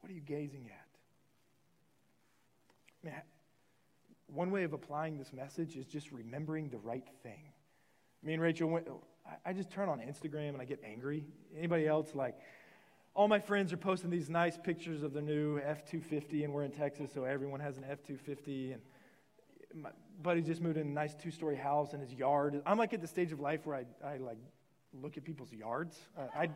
[0.00, 0.86] What are you gazing at?
[3.02, 3.22] Man,
[4.32, 7.52] one way of applying this message is just remembering the right thing.
[8.22, 8.88] Me and Rachel went,
[9.44, 11.24] I just turn on Instagram and I get angry.
[11.56, 12.36] Anybody else like,
[13.14, 16.62] all my friends are posting these nice pictures of the new F 250, and we're
[16.62, 18.72] in Texas, so everyone has an F 250.
[18.72, 18.82] And
[19.74, 19.90] my
[20.22, 22.60] buddy just moved in a nice two-story house in his yard.
[22.64, 24.38] I'm like at the stage of life where I, I like
[25.02, 25.98] look at people's yards.
[26.16, 26.48] Uh, I,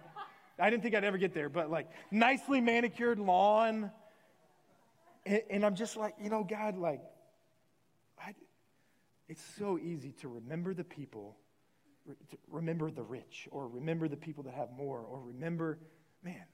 [0.59, 3.91] I didn't think I'd ever get there, but like nicely manicured lawn.
[5.27, 7.01] And, and I'm just like, you know, God, like,
[9.29, 11.37] it's so easy to remember the people,
[12.49, 15.79] remember the rich, or remember the people that have more, or remember,
[16.23, 16.45] man,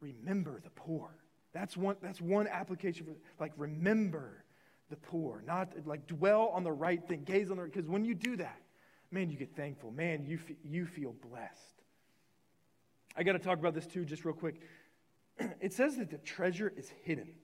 [0.00, 1.16] remember the poor.
[1.52, 4.44] That's one, that's one application for, like, remember
[4.90, 8.04] the poor, not like dwell on the right thing, gaze on the right, because when
[8.04, 8.60] you do that,
[9.10, 9.90] man, you get thankful.
[9.90, 11.82] Man, you, f- you feel blessed.
[13.16, 14.60] I got to talk about this too, just real quick.
[15.60, 17.34] it says that the treasure is hidden.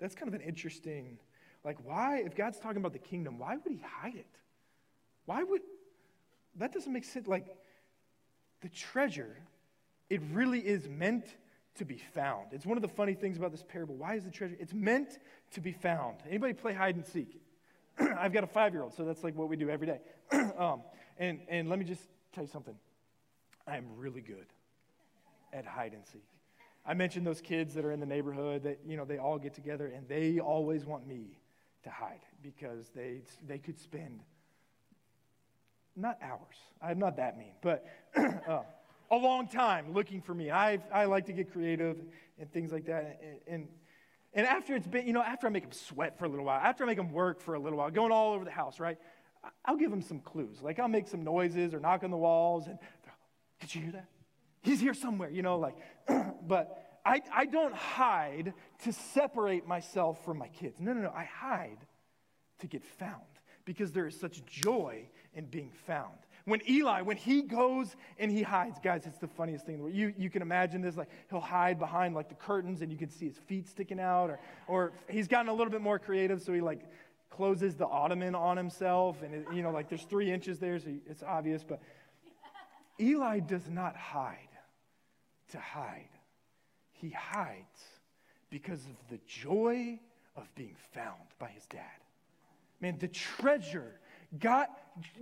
[0.00, 1.18] That's kind of an interesting,
[1.64, 4.26] like, why, if God's talking about the kingdom, why would he hide it?
[5.24, 5.62] Why would,
[6.56, 7.26] that doesn't make sense.
[7.26, 7.46] Like,
[8.60, 9.36] the treasure,
[10.10, 11.24] it really is meant
[11.76, 12.52] to be found.
[12.52, 13.96] It's one of the funny things about this parable.
[13.96, 14.56] Why is the treasure?
[14.60, 15.18] It's meant
[15.52, 16.18] to be found.
[16.28, 17.40] Anybody play hide and seek?
[17.98, 20.00] I've got a five year old, so that's like what we do every day.
[20.58, 20.82] um,
[21.18, 22.74] and, and let me just tell you something
[23.66, 24.46] I am really good
[25.52, 26.26] at hide and seek.
[26.86, 29.54] I mentioned those kids that are in the neighborhood that, you know, they all get
[29.54, 31.38] together and they always want me
[31.84, 34.20] to hide because they, they could spend
[35.96, 36.56] not hours.
[36.82, 38.60] I'm not that mean, but uh,
[39.10, 40.50] a long time looking for me.
[40.50, 41.98] I, I like to get creative
[42.38, 43.20] and things like that.
[43.22, 43.68] And, and,
[44.32, 46.60] and after it's been, you know, after I make them sweat for a little while,
[46.60, 48.98] after I make them work for a little while, going all over the house, right?
[49.64, 50.62] I'll give them some clues.
[50.62, 52.78] Like I'll make some noises or knock on the walls and,
[53.60, 54.08] did you hear that?
[54.62, 55.76] He's here somewhere, you know, like,
[56.46, 60.80] but I, I don't hide to separate myself from my kids.
[60.80, 61.12] No, no, no.
[61.14, 61.78] I hide
[62.60, 63.22] to get found
[63.64, 66.14] because there is such joy in being found.
[66.46, 69.90] When Eli, when he goes and he hides, guys, it's the funniest thing.
[69.92, 73.08] You, you can imagine this, like he'll hide behind like the curtains and you can
[73.08, 76.52] see his feet sticking out, or, or he's gotten a little bit more creative, so
[76.52, 76.80] he like
[77.30, 80.90] closes the ottoman on himself, and it, you know, like there's three inches there, so
[81.08, 81.80] it's obvious, but
[83.00, 84.36] Eli does not hide
[85.50, 86.08] to hide.
[87.04, 87.82] He hides
[88.48, 89.98] because of the joy
[90.36, 91.82] of being found by his dad.
[92.80, 94.00] Man, the treasure,
[94.38, 94.68] God,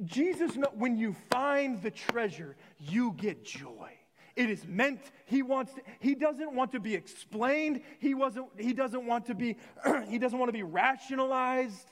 [0.04, 3.90] Jesus, when you find the treasure, you get joy.
[4.36, 7.82] It is meant, he wants, to, he doesn't want to be explained.
[7.98, 9.56] He, wasn't, he doesn't want to be,
[10.08, 11.90] he doesn't want to be rationalized.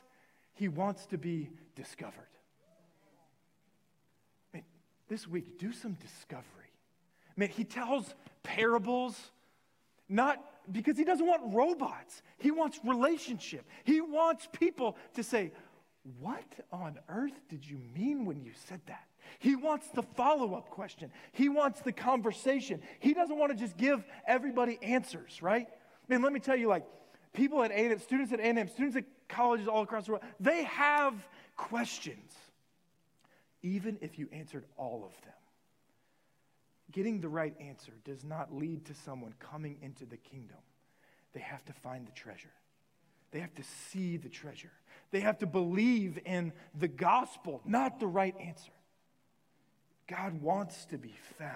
[0.55, 2.29] He wants to be discovered.
[4.55, 4.63] Man,
[5.09, 6.45] this week, do some discovery.
[7.37, 8.15] Man, he tells
[8.45, 9.33] parables
[10.11, 12.23] not because he doesn't want robots.
[12.39, 13.65] He wants relationship.
[13.85, 15.53] He wants people to say,
[16.19, 19.07] What on earth did you mean when you said that?
[19.39, 21.11] He wants the follow up question.
[21.33, 22.83] He wants the conversation.
[22.99, 25.67] He doesn't want to just give everybody answers, right?
[25.69, 26.85] I mean, let me tell you, like,
[27.33, 31.15] people at A&M, students at A&M, students at colleges all across the world, they have
[31.57, 32.33] questions,
[33.63, 35.35] even if you answered all of them.
[36.93, 40.59] Getting the right answer does not lead to someone coming into the kingdom.
[41.33, 42.53] They have to find the treasure.
[43.31, 44.73] They have to see the treasure.
[45.13, 48.73] They have to believe in the gospel, not the right answer.
[50.09, 51.53] God wants to be found.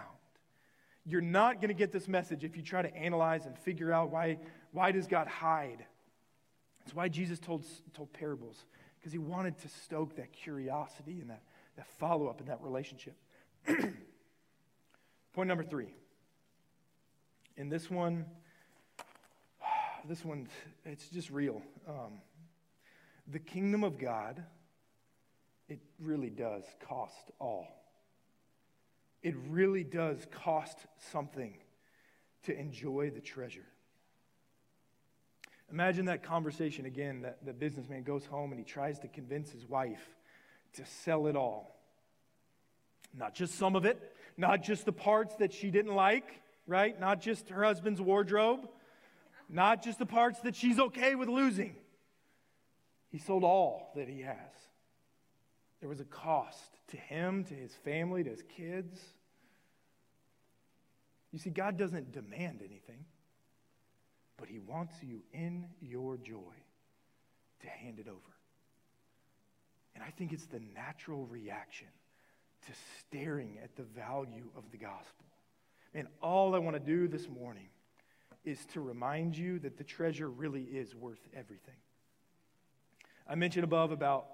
[1.05, 4.11] You're not going to get this message if you try to analyze and figure out
[4.11, 4.39] why,
[4.72, 5.85] why does God hide?
[6.80, 8.64] That's why Jesus told, told parables,
[8.99, 11.43] because he wanted to stoke that curiosity and that,
[11.76, 13.16] that follow up and that relationship.
[15.35, 15.93] Point number three.
[17.57, 18.24] In this one,
[20.09, 20.49] this one,
[20.85, 21.61] it's just real.
[21.89, 22.20] Um,
[23.26, 24.43] the kingdom of God,
[25.68, 27.66] it really does cost all.
[29.24, 30.78] It really does cost
[31.11, 31.57] something
[32.45, 33.66] to enjoy the treasure.
[35.72, 39.68] Imagine that conversation again that the businessman goes home and he tries to convince his
[39.68, 40.14] wife
[40.74, 41.74] to sell it all.
[43.16, 46.99] Not just some of it, not just the parts that she didn't like, right?
[46.99, 48.68] Not just her husband's wardrobe,
[49.49, 51.76] not just the parts that she's okay with losing.
[53.11, 54.37] He sold all that he has.
[55.80, 58.99] There was a cost to him, to his family, to his kids.
[61.35, 63.05] You see, God doesn't demand anything,
[64.37, 66.55] but He wants you in your joy
[67.61, 68.20] to hand it over.
[69.97, 71.89] And I think it's the natural reaction
[72.67, 75.25] to staring at the value of the gospel.
[75.95, 77.69] And all I want to do this morning
[78.45, 81.77] is to remind you that the treasure really is worth everything.
[83.29, 84.27] I mentioned above about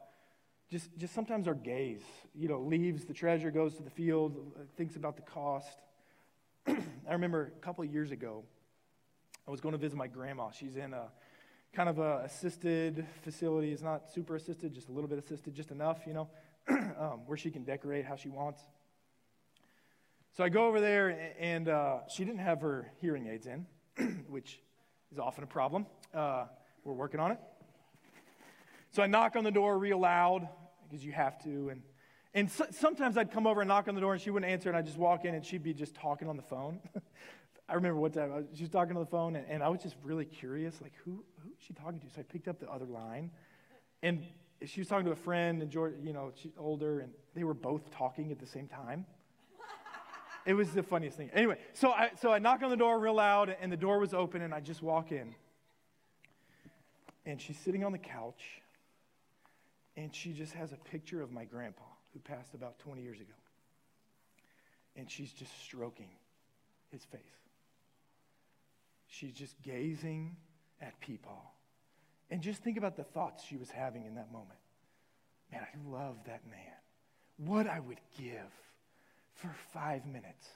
[0.71, 2.03] just, just sometimes our gaze,
[2.35, 4.37] you know, leaves the treasure, goes to the field,
[4.77, 5.79] thinks about the cost.
[6.67, 8.45] I remember a couple of years ago,
[9.47, 10.51] I was going to visit my grandma.
[10.51, 11.09] She's in a
[11.73, 13.73] kind of a assisted facility.
[13.73, 16.29] It's not super assisted, just a little bit assisted, just enough, you know
[16.69, 18.61] um, where she can decorate how she wants.
[20.37, 23.67] So I go over there, and uh, she didn't have her hearing aids in,
[24.29, 24.61] which
[25.13, 25.87] is often a problem.
[26.15, 26.47] Uh,
[26.85, 27.39] we're working on it.
[28.93, 30.49] So I knock on the door real loud
[30.89, 31.69] because you have to.
[31.69, 31.83] And,
[32.35, 34.69] and so, sometimes I'd come over and knock on the door, and she wouldn't answer,
[34.69, 36.81] and I'd just walk in, and she'd be just talking on the phone.
[37.71, 39.95] I remember one time she was talking on the phone, and, and I was just
[40.03, 42.07] really curious, like, who, who is she talking to?
[42.13, 43.31] So I picked up the other line.
[44.03, 44.25] And
[44.67, 47.55] she was talking to a friend, and George, you know, she's older, and they were
[47.55, 49.07] both talking at the same time.
[50.47, 51.31] it was the funniest thing.
[51.33, 54.15] Anyway, so I, so I knock on the door real loud, and the door was
[54.15, 55.35] open, and I just walk in.
[57.25, 58.63] And she's sitting on the couch,
[59.97, 63.33] and she just has a picture of my grandpa, who passed about 20 years ago.
[64.97, 66.09] And she's just stroking
[66.91, 67.21] his face.
[69.11, 70.37] She's just gazing
[70.81, 71.43] at people.
[72.31, 74.59] and just think about the thoughts she was having in that moment.
[75.51, 76.79] Man, I love that man.
[77.39, 78.53] What I would give
[79.35, 80.49] for five minutes,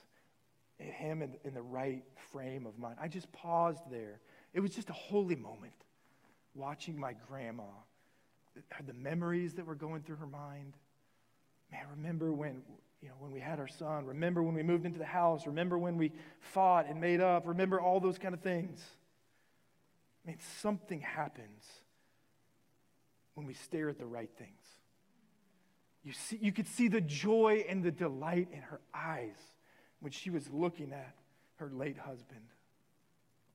[0.77, 2.95] him in, in the right frame of mind.
[3.01, 4.21] I just paused there.
[4.53, 5.73] It was just a holy moment
[6.53, 7.63] watching my grandma,
[8.85, 10.77] the memories that were going through her mind.
[11.71, 12.61] Man, remember when,
[13.05, 14.07] you know, when we had our son.
[14.07, 15.45] Remember when we moved into the house.
[15.45, 17.47] Remember when we fought and made up.
[17.47, 18.83] Remember all those kind of things.
[20.25, 21.63] I mean, something happens
[23.35, 24.63] when we stare at the right things.
[26.03, 29.37] You, see, you could see the joy and the delight in her eyes
[29.99, 31.15] when she was looking at
[31.57, 32.41] her late husband.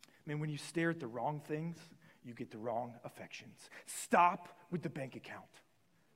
[0.06, 1.76] I mean, when you stare at the wrong things,
[2.22, 3.68] you get the wrong affections.
[3.86, 5.42] Stop with the bank account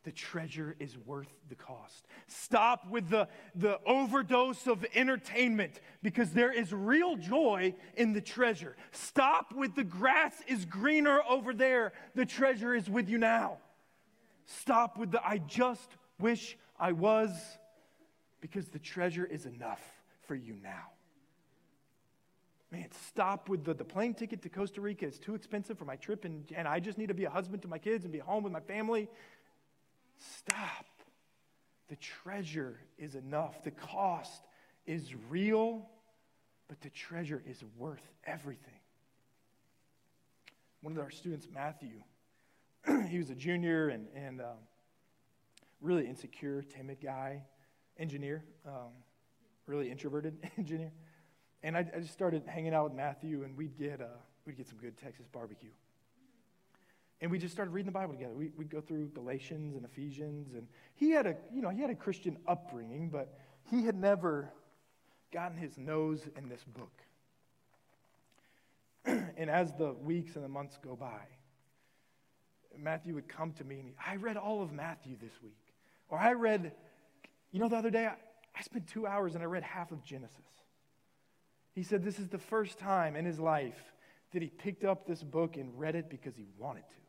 [0.05, 2.07] the treasure is worth the cost.
[2.26, 8.76] Stop with the, the overdose of entertainment because there is real joy in the treasure.
[8.92, 13.59] Stop with the grass is greener over there, the treasure is with you now.
[14.46, 15.90] Stop with the I just
[16.20, 17.30] wish I was
[18.40, 19.82] because the treasure is enough
[20.26, 20.90] for you now.
[22.70, 25.07] man, stop with the, the plane ticket to Costa Rica.
[25.07, 27.62] It's too expensive for my trip, and, and I just need to be a husband
[27.62, 29.09] to my kids and be home with my family.
[30.38, 30.86] Stop.
[31.88, 33.62] The treasure is enough.
[33.62, 34.42] The cost
[34.86, 35.88] is real,
[36.68, 38.80] but the treasure is worth everything.
[40.80, 42.02] One of our students, Matthew,
[43.08, 44.58] he was a junior and, and um,
[45.80, 47.42] really insecure, timid guy,
[47.98, 48.92] engineer, um,
[49.66, 50.92] really introverted engineer.
[51.62, 54.06] And I, I, just started hanging out with Matthew, and we'd get, uh,
[54.46, 55.70] we'd get some good Texas barbecue.
[57.24, 58.34] And we just started reading the Bible together.
[58.34, 61.88] We, would go through Galatians and Ephesians, and he had a, you know, he had
[61.88, 63.38] a Christian upbringing, but
[63.70, 64.52] he had never
[65.32, 66.92] gotten his nose in this book.
[69.38, 71.22] and as the weeks and the months go by,
[72.78, 75.72] Matthew would come to me and he, I read all of Matthew this week.
[76.10, 76.72] Or I read,
[77.52, 78.16] you know, the other day I,
[78.54, 80.36] I spent two hours and I read half of Genesis.
[81.72, 83.94] He said this is the first time in his life
[84.34, 87.03] that he picked up this book and read it because he wanted to.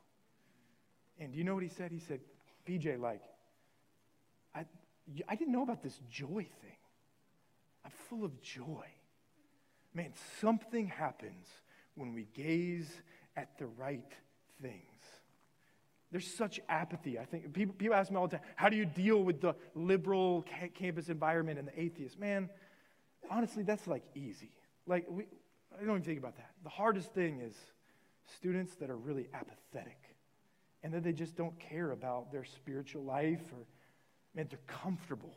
[1.19, 1.91] And do you know what he said?
[1.91, 2.19] He said,
[2.67, 3.21] BJ, like,
[4.53, 4.65] I,
[5.27, 6.77] I didn't know about this joy thing.
[7.85, 8.85] I'm full of joy.
[9.93, 10.11] Man,
[10.41, 11.47] something happens
[11.95, 12.89] when we gaze
[13.37, 14.11] at the right
[14.61, 14.81] things.
[16.11, 17.19] There's such apathy.
[17.19, 19.55] I think people, people ask me all the time, how do you deal with the
[19.73, 22.17] liberal ca- campus environment and the atheists?
[22.17, 22.49] Man,
[23.29, 24.51] honestly, that's like easy.
[24.87, 25.25] Like, we,
[25.73, 26.51] I don't even think about that.
[26.63, 27.53] The hardest thing is
[28.37, 30.14] students that are really apathetic
[30.85, 33.65] and that they just don't care about their spiritual life or,
[34.35, 35.35] man, they're comfortable.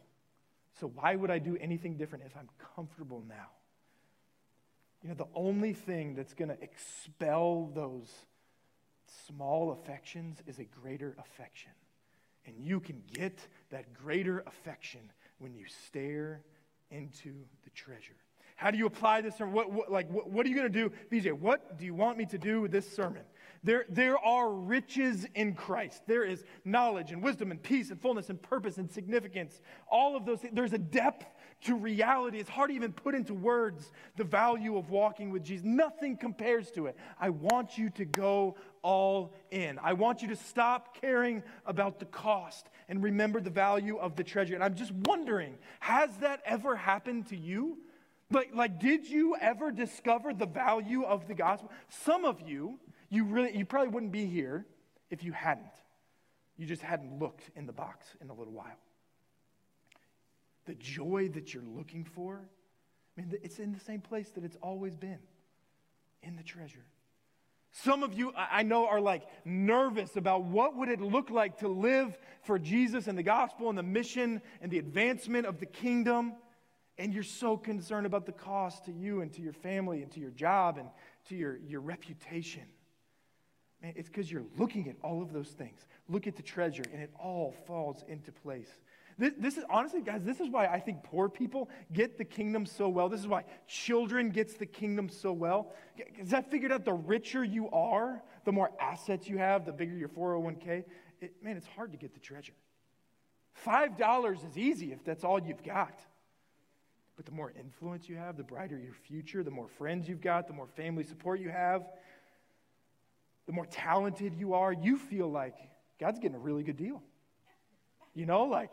[0.79, 3.49] So why would I do anything different if I'm comfortable now?
[5.03, 8.13] You know, the only thing that's going to expel those
[9.27, 11.73] small affections is a greater affection.
[12.45, 13.39] And you can get
[13.71, 15.01] that greater affection
[15.39, 16.43] when you stare
[16.91, 17.33] into
[17.65, 18.17] the treasure.
[18.57, 19.39] How do you apply this?
[19.39, 20.93] What, what, like, what, what are you going to do?
[21.11, 23.23] BJ, what do you want me to do with this sermon?
[23.65, 26.03] There, there are riches in Christ.
[26.07, 29.61] There is knowledge and wisdom and peace and fullness and purpose and significance.
[29.91, 30.55] All of those things.
[30.55, 31.27] There's a depth
[31.65, 32.39] to reality.
[32.39, 35.67] It's hard to even put into words the value of walking with Jesus.
[35.67, 36.97] Nothing compares to it.
[37.21, 39.79] I want you to go all in.
[39.83, 44.25] I want you to stop caring about the cost and remember the value of the
[44.25, 44.55] treasure.
[44.55, 47.79] And I'm just wondering, has that ever happened to you?
[48.31, 51.73] Like, like did you ever discover the value of the gospel?
[51.89, 52.79] Some of you,
[53.09, 54.67] you really you probably wouldn't be here
[55.11, 55.67] if you hadn't.
[56.57, 58.77] You just hadn't looked in the box in a little while
[60.69, 62.43] the joy that you're looking for,
[63.17, 65.19] I mean, it's in the same place that it's always been
[66.23, 66.85] in the treasure.
[67.73, 71.69] Some of you, I know, are like nervous about what would it look like to
[71.69, 76.35] live for Jesus and the gospel and the mission and the advancement of the kingdom.
[76.99, 80.21] And you're so concerned about the cost to you and to your family and to
[80.21, 80.89] your job and
[81.29, 82.65] to your, your reputation.
[83.83, 85.87] Man, it's because you're looking at all of those things.
[86.09, 88.69] Look at the treasure, and it all falls into place.
[89.19, 92.67] This, this, is honestly, guys, this is why I think poor people get the kingdom
[92.67, 93.09] so well.
[93.09, 95.73] This is why children gets the kingdom so well.
[95.97, 99.95] Because I figured out the richer you are, the more assets you have, the bigger
[99.95, 100.85] your 401k.
[101.21, 102.53] It, man, it's hard to get the treasure.
[103.67, 106.01] $5 is easy if that's all you've got.
[107.17, 110.47] But the more influence you have, the brighter your future, the more friends you've got,
[110.47, 111.83] the more family support you have,
[113.49, 115.57] the more talented you are, you feel like
[115.99, 117.03] God's getting a really good deal.
[118.15, 118.71] You know, like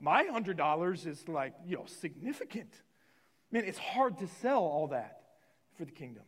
[0.00, 2.72] my $100 is like, you know, significant.
[3.52, 5.20] Man, it's hard to sell all that
[5.76, 6.22] for the kingdom.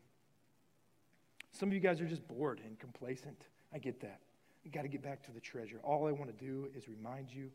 [1.52, 3.46] Some of you guys are just bored and complacent.
[3.72, 4.20] I get that.
[4.62, 5.80] You got to get back to the treasure.
[5.82, 7.50] All I want to do is remind you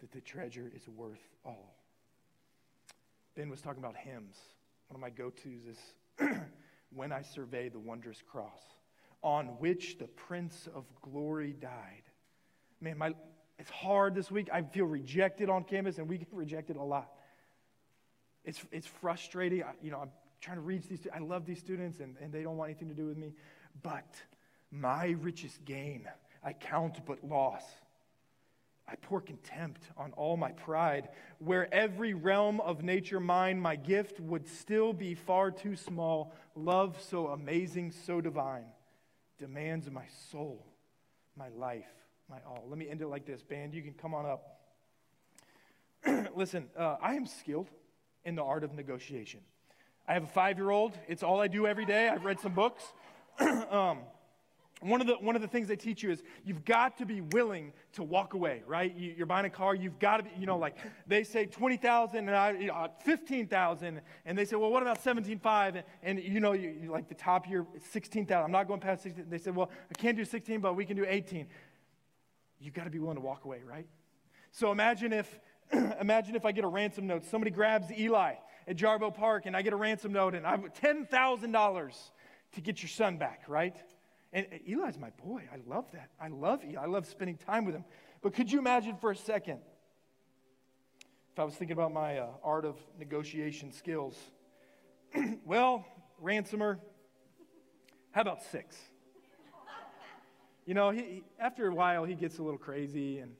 [0.00, 1.74] that the treasure is worth all.
[3.34, 4.36] Ben was talking about hymns.
[4.88, 5.78] One of my go tos is
[6.94, 8.62] When I Survey the Wondrous Cross,
[9.26, 12.04] on which the Prince of Glory died.
[12.80, 13.12] Man, my,
[13.58, 14.48] it's hard this week.
[14.52, 17.10] I feel rejected on campus, and we get rejected a lot.
[18.44, 19.64] It's, it's frustrating.
[19.64, 21.08] I, you know, I'm trying to reach these.
[21.12, 23.34] I love these students, and, and they don't want anything to do with me.
[23.82, 24.14] But
[24.70, 26.08] my richest gain,
[26.44, 27.64] I count but loss.
[28.88, 31.08] I pour contempt on all my pride,
[31.40, 36.32] where every realm of nature mine, my gift would still be far too small.
[36.54, 38.66] Love so amazing, so divine,
[39.38, 40.66] demands of my soul,
[41.36, 41.84] my life,
[42.28, 42.64] my all.
[42.68, 43.42] Let me end it like this.
[43.42, 44.60] Band, you can come on up.
[46.36, 47.68] Listen, uh, I am skilled
[48.24, 49.40] in the art of negotiation.
[50.08, 50.96] I have a five year old.
[51.08, 52.08] It's all I do every day.
[52.08, 52.84] I've read some books.
[53.70, 53.98] um,
[54.80, 57.22] one of the one of the things they teach you is you've got to be
[57.22, 58.94] willing to walk away right?
[58.94, 62.18] You, are buying a car you've got to be you know like they say 20000
[62.18, 66.40] and I, you know, 15000 and they say well what about 175 and, and you
[66.40, 69.56] know you, you, like the top year 16000 i'm not going past 16 they said
[69.56, 71.46] well i can't do 16 but we can do 18
[72.60, 73.86] you've got to be willing to walk away right?
[74.52, 75.40] So imagine if
[76.00, 77.24] imagine if i get a ransom note.
[77.24, 78.34] Somebody grabs eli
[78.68, 81.94] at Jarboe Park and i get a ransom note and i have $10000
[82.52, 83.74] to get your son back right
[84.36, 85.44] and Eli's my boy.
[85.50, 86.10] I love that.
[86.20, 86.82] I love Eli.
[86.82, 87.86] I love spending time with him.
[88.20, 89.60] But could you imagine for a second
[91.32, 94.14] if I was thinking about my uh, art of negotiation skills?
[95.46, 95.86] well,
[96.20, 96.78] ransomer,
[98.10, 98.76] how about six?
[100.66, 103.32] You know, he, after a while, he gets a little crazy and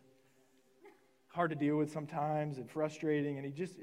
[1.29, 3.75] hard to deal with sometimes and frustrating, and he just,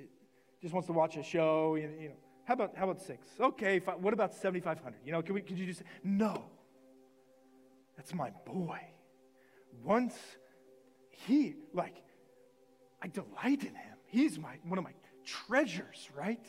[0.64, 1.76] just wants to watch a show.
[1.76, 3.28] You know, how about, how about six?
[3.40, 4.98] Okay, what about 7,500?
[5.06, 6.46] You know, could, we, could you just, no.
[7.96, 8.80] That's my boy.
[9.84, 10.16] Once
[11.10, 11.96] he, like,
[13.02, 13.98] I delight in him.
[14.08, 14.94] He's my, one of my
[15.26, 16.46] treasures, right?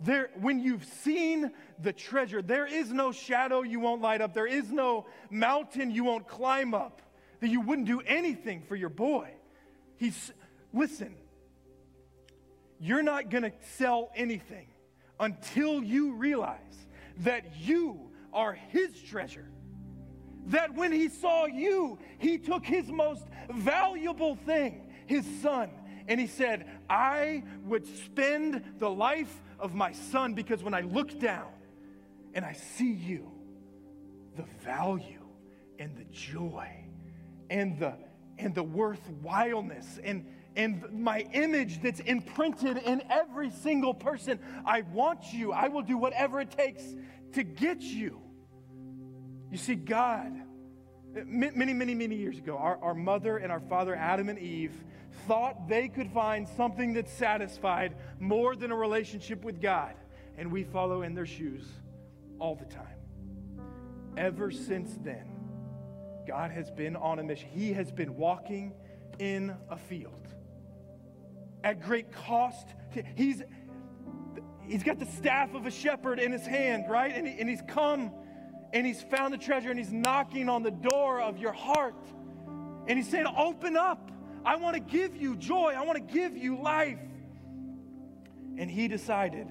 [0.00, 4.34] There, when you've seen the treasure, there is no shadow you won't light up.
[4.34, 7.02] There is no mountain you won't climb up
[7.40, 9.30] that you wouldn't do anything for your boy.
[9.96, 10.32] He's,
[10.72, 11.14] listen,
[12.80, 14.66] you're not going to sell anything
[15.20, 16.86] until you realize
[17.18, 19.48] that you are his treasure
[20.46, 25.70] that when he saw you, he took his most valuable thing, his son,
[26.08, 31.18] and he said, I would spend the life of my son because when I look
[31.20, 31.48] down
[32.34, 33.30] and I see you,
[34.36, 35.26] the value
[35.78, 36.68] and the joy
[37.50, 37.94] and the
[38.38, 40.26] and the worthwhileness and
[40.56, 44.38] and my image that's imprinted in every single person.
[44.66, 45.52] I want you.
[45.52, 46.82] I will do whatever it takes
[47.32, 48.20] to get you.
[49.52, 50.32] You see, God,
[51.26, 54.72] many, many, many years ago, our, our mother and our father, Adam and Eve,
[55.28, 59.92] thought they could find something that satisfied more than a relationship with God.
[60.38, 61.66] And we follow in their shoes
[62.38, 62.96] all the time.
[64.16, 65.28] Ever since then,
[66.26, 67.50] God has been on a mission.
[67.52, 68.72] He has been walking
[69.18, 70.28] in a field
[71.62, 72.68] at great cost.
[73.16, 73.42] He's,
[74.62, 77.14] he's got the staff of a shepherd in his hand, right?
[77.14, 78.12] And, he, and he's come
[78.72, 81.94] and he's found the treasure and he's knocking on the door of your heart.
[82.86, 84.10] And he's saying, Open up.
[84.44, 85.74] I want to give you joy.
[85.76, 86.98] I want to give you life.
[88.58, 89.48] And he decided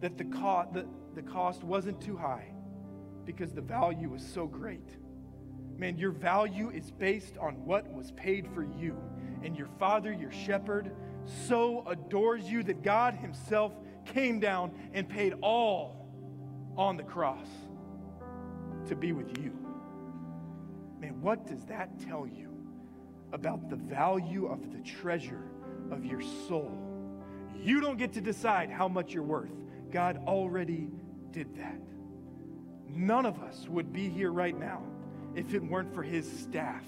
[0.00, 2.52] that the, co- the, the cost wasn't too high
[3.26, 4.96] because the value was so great.
[5.76, 8.96] Man, your value is based on what was paid for you.
[9.42, 10.94] And your father, your shepherd,
[11.46, 13.72] so adores you that God Himself
[14.06, 16.08] came down and paid all
[16.76, 17.48] on the cross
[18.86, 19.52] to be with you.
[21.00, 22.50] Man, what does that tell you
[23.32, 25.44] about the value of the treasure
[25.90, 26.80] of your soul?
[27.56, 29.52] You don't get to decide how much you're worth.
[29.90, 30.88] God already
[31.30, 31.80] did that.
[32.88, 34.82] None of us would be here right now
[35.34, 36.84] if it weren't for his staff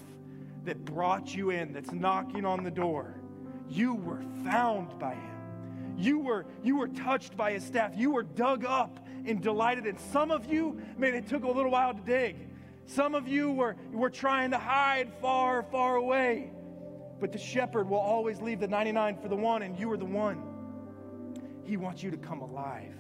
[0.65, 3.21] that brought you in, that's knocking on the door.
[3.69, 5.95] You were found by him.
[5.97, 7.93] You were, you were touched by his staff.
[7.97, 9.99] You were dug up and delighted in.
[10.13, 12.37] Some of you, man, it took a little while to dig.
[12.87, 16.53] Some of you were, were trying to hide far, far away.
[17.19, 20.05] But the shepherd will always leave the 99 for the one, and you are the
[20.05, 20.43] one.
[21.65, 22.95] He wants you to come alive.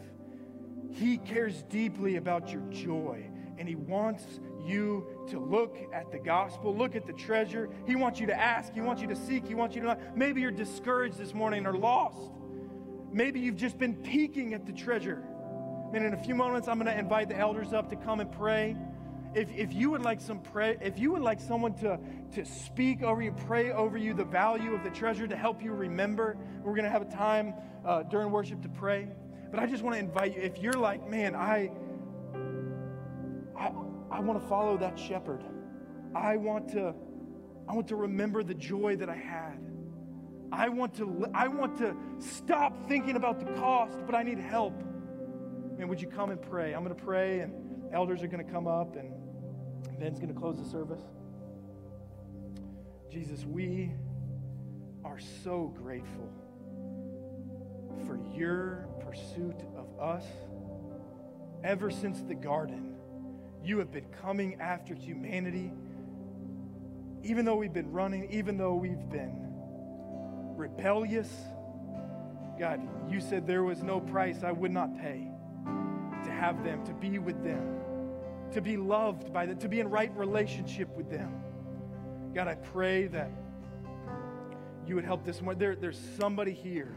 [0.90, 4.24] He cares deeply about your joy, and He wants
[4.64, 7.68] you to look at the gospel, look at the treasure.
[7.86, 9.98] He wants you to ask, He wants you to seek, He wants you to.
[10.14, 12.32] Maybe you're discouraged this morning or lost.
[13.12, 15.22] Maybe you've just been peeking at the treasure.
[15.94, 18.30] And in a few moments, I'm going to invite the elders up to come and
[18.30, 18.76] pray.
[19.34, 21.98] If, if you would like some pray, if you would like someone to,
[22.34, 25.72] to speak over you, pray over you the value of the treasure to help you
[25.72, 29.08] remember, we're going to have a time uh, during worship to pray.
[29.50, 31.70] But I just want to invite you, if you're like, man, I,
[33.56, 33.70] I,
[34.10, 35.44] I want to follow that shepherd.
[36.14, 36.94] I want to,
[37.68, 39.60] I want to remember the joy that I had.
[40.50, 44.82] I want to, I want to stop thinking about the cost, but I need help.
[45.78, 46.72] Man, would you come and pray?
[46.72, 47.52] I'm going to pray, and
[47.92, 49.12] elders are going to come up, and
[50.00, 51.02] Ben's going to close the service.
[53.12, 53.92] Jesus, we
[55.04, 56.32] are so grateful
[58.06, 60.24] for your pursuit of us.
[61.62, 62.94] Ever since the garden,
[63.62, 65.72] you have been coming after humanity.
[67.22, 69.52] Even though we've been running, even though we've been
[70.56, 71.28] rebellious,
[72.58, 75.35] God, you said there was no price I would not pay
[76.46, 77.80] have them, to be with them.
[78.52, 81.34] to be loved by them, to be in right relationship with them.
[82.32, 83.30] God, I pray that
[84.86, 85.58] you would help this one.
[85.58, 86.94] There, there's somebody here,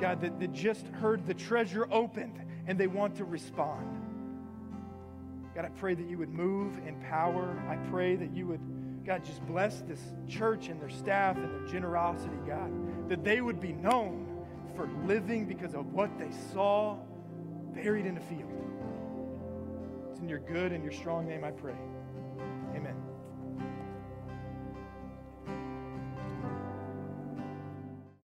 [0.00, 4.00] God, that, that just heard the treasure opened and they want to respond.
[5.54, 7.62] God, I pray that you would move in power.
[7.68, 11.70] I pray that you would, God, just bless this church and their staff and their
[11.70, 16.96] generosity, God, that they would be known for living because of what they saw
[17.74, 18.50] buried in a field.
[20.10, 21.74] It's in your good and your strong name I pray.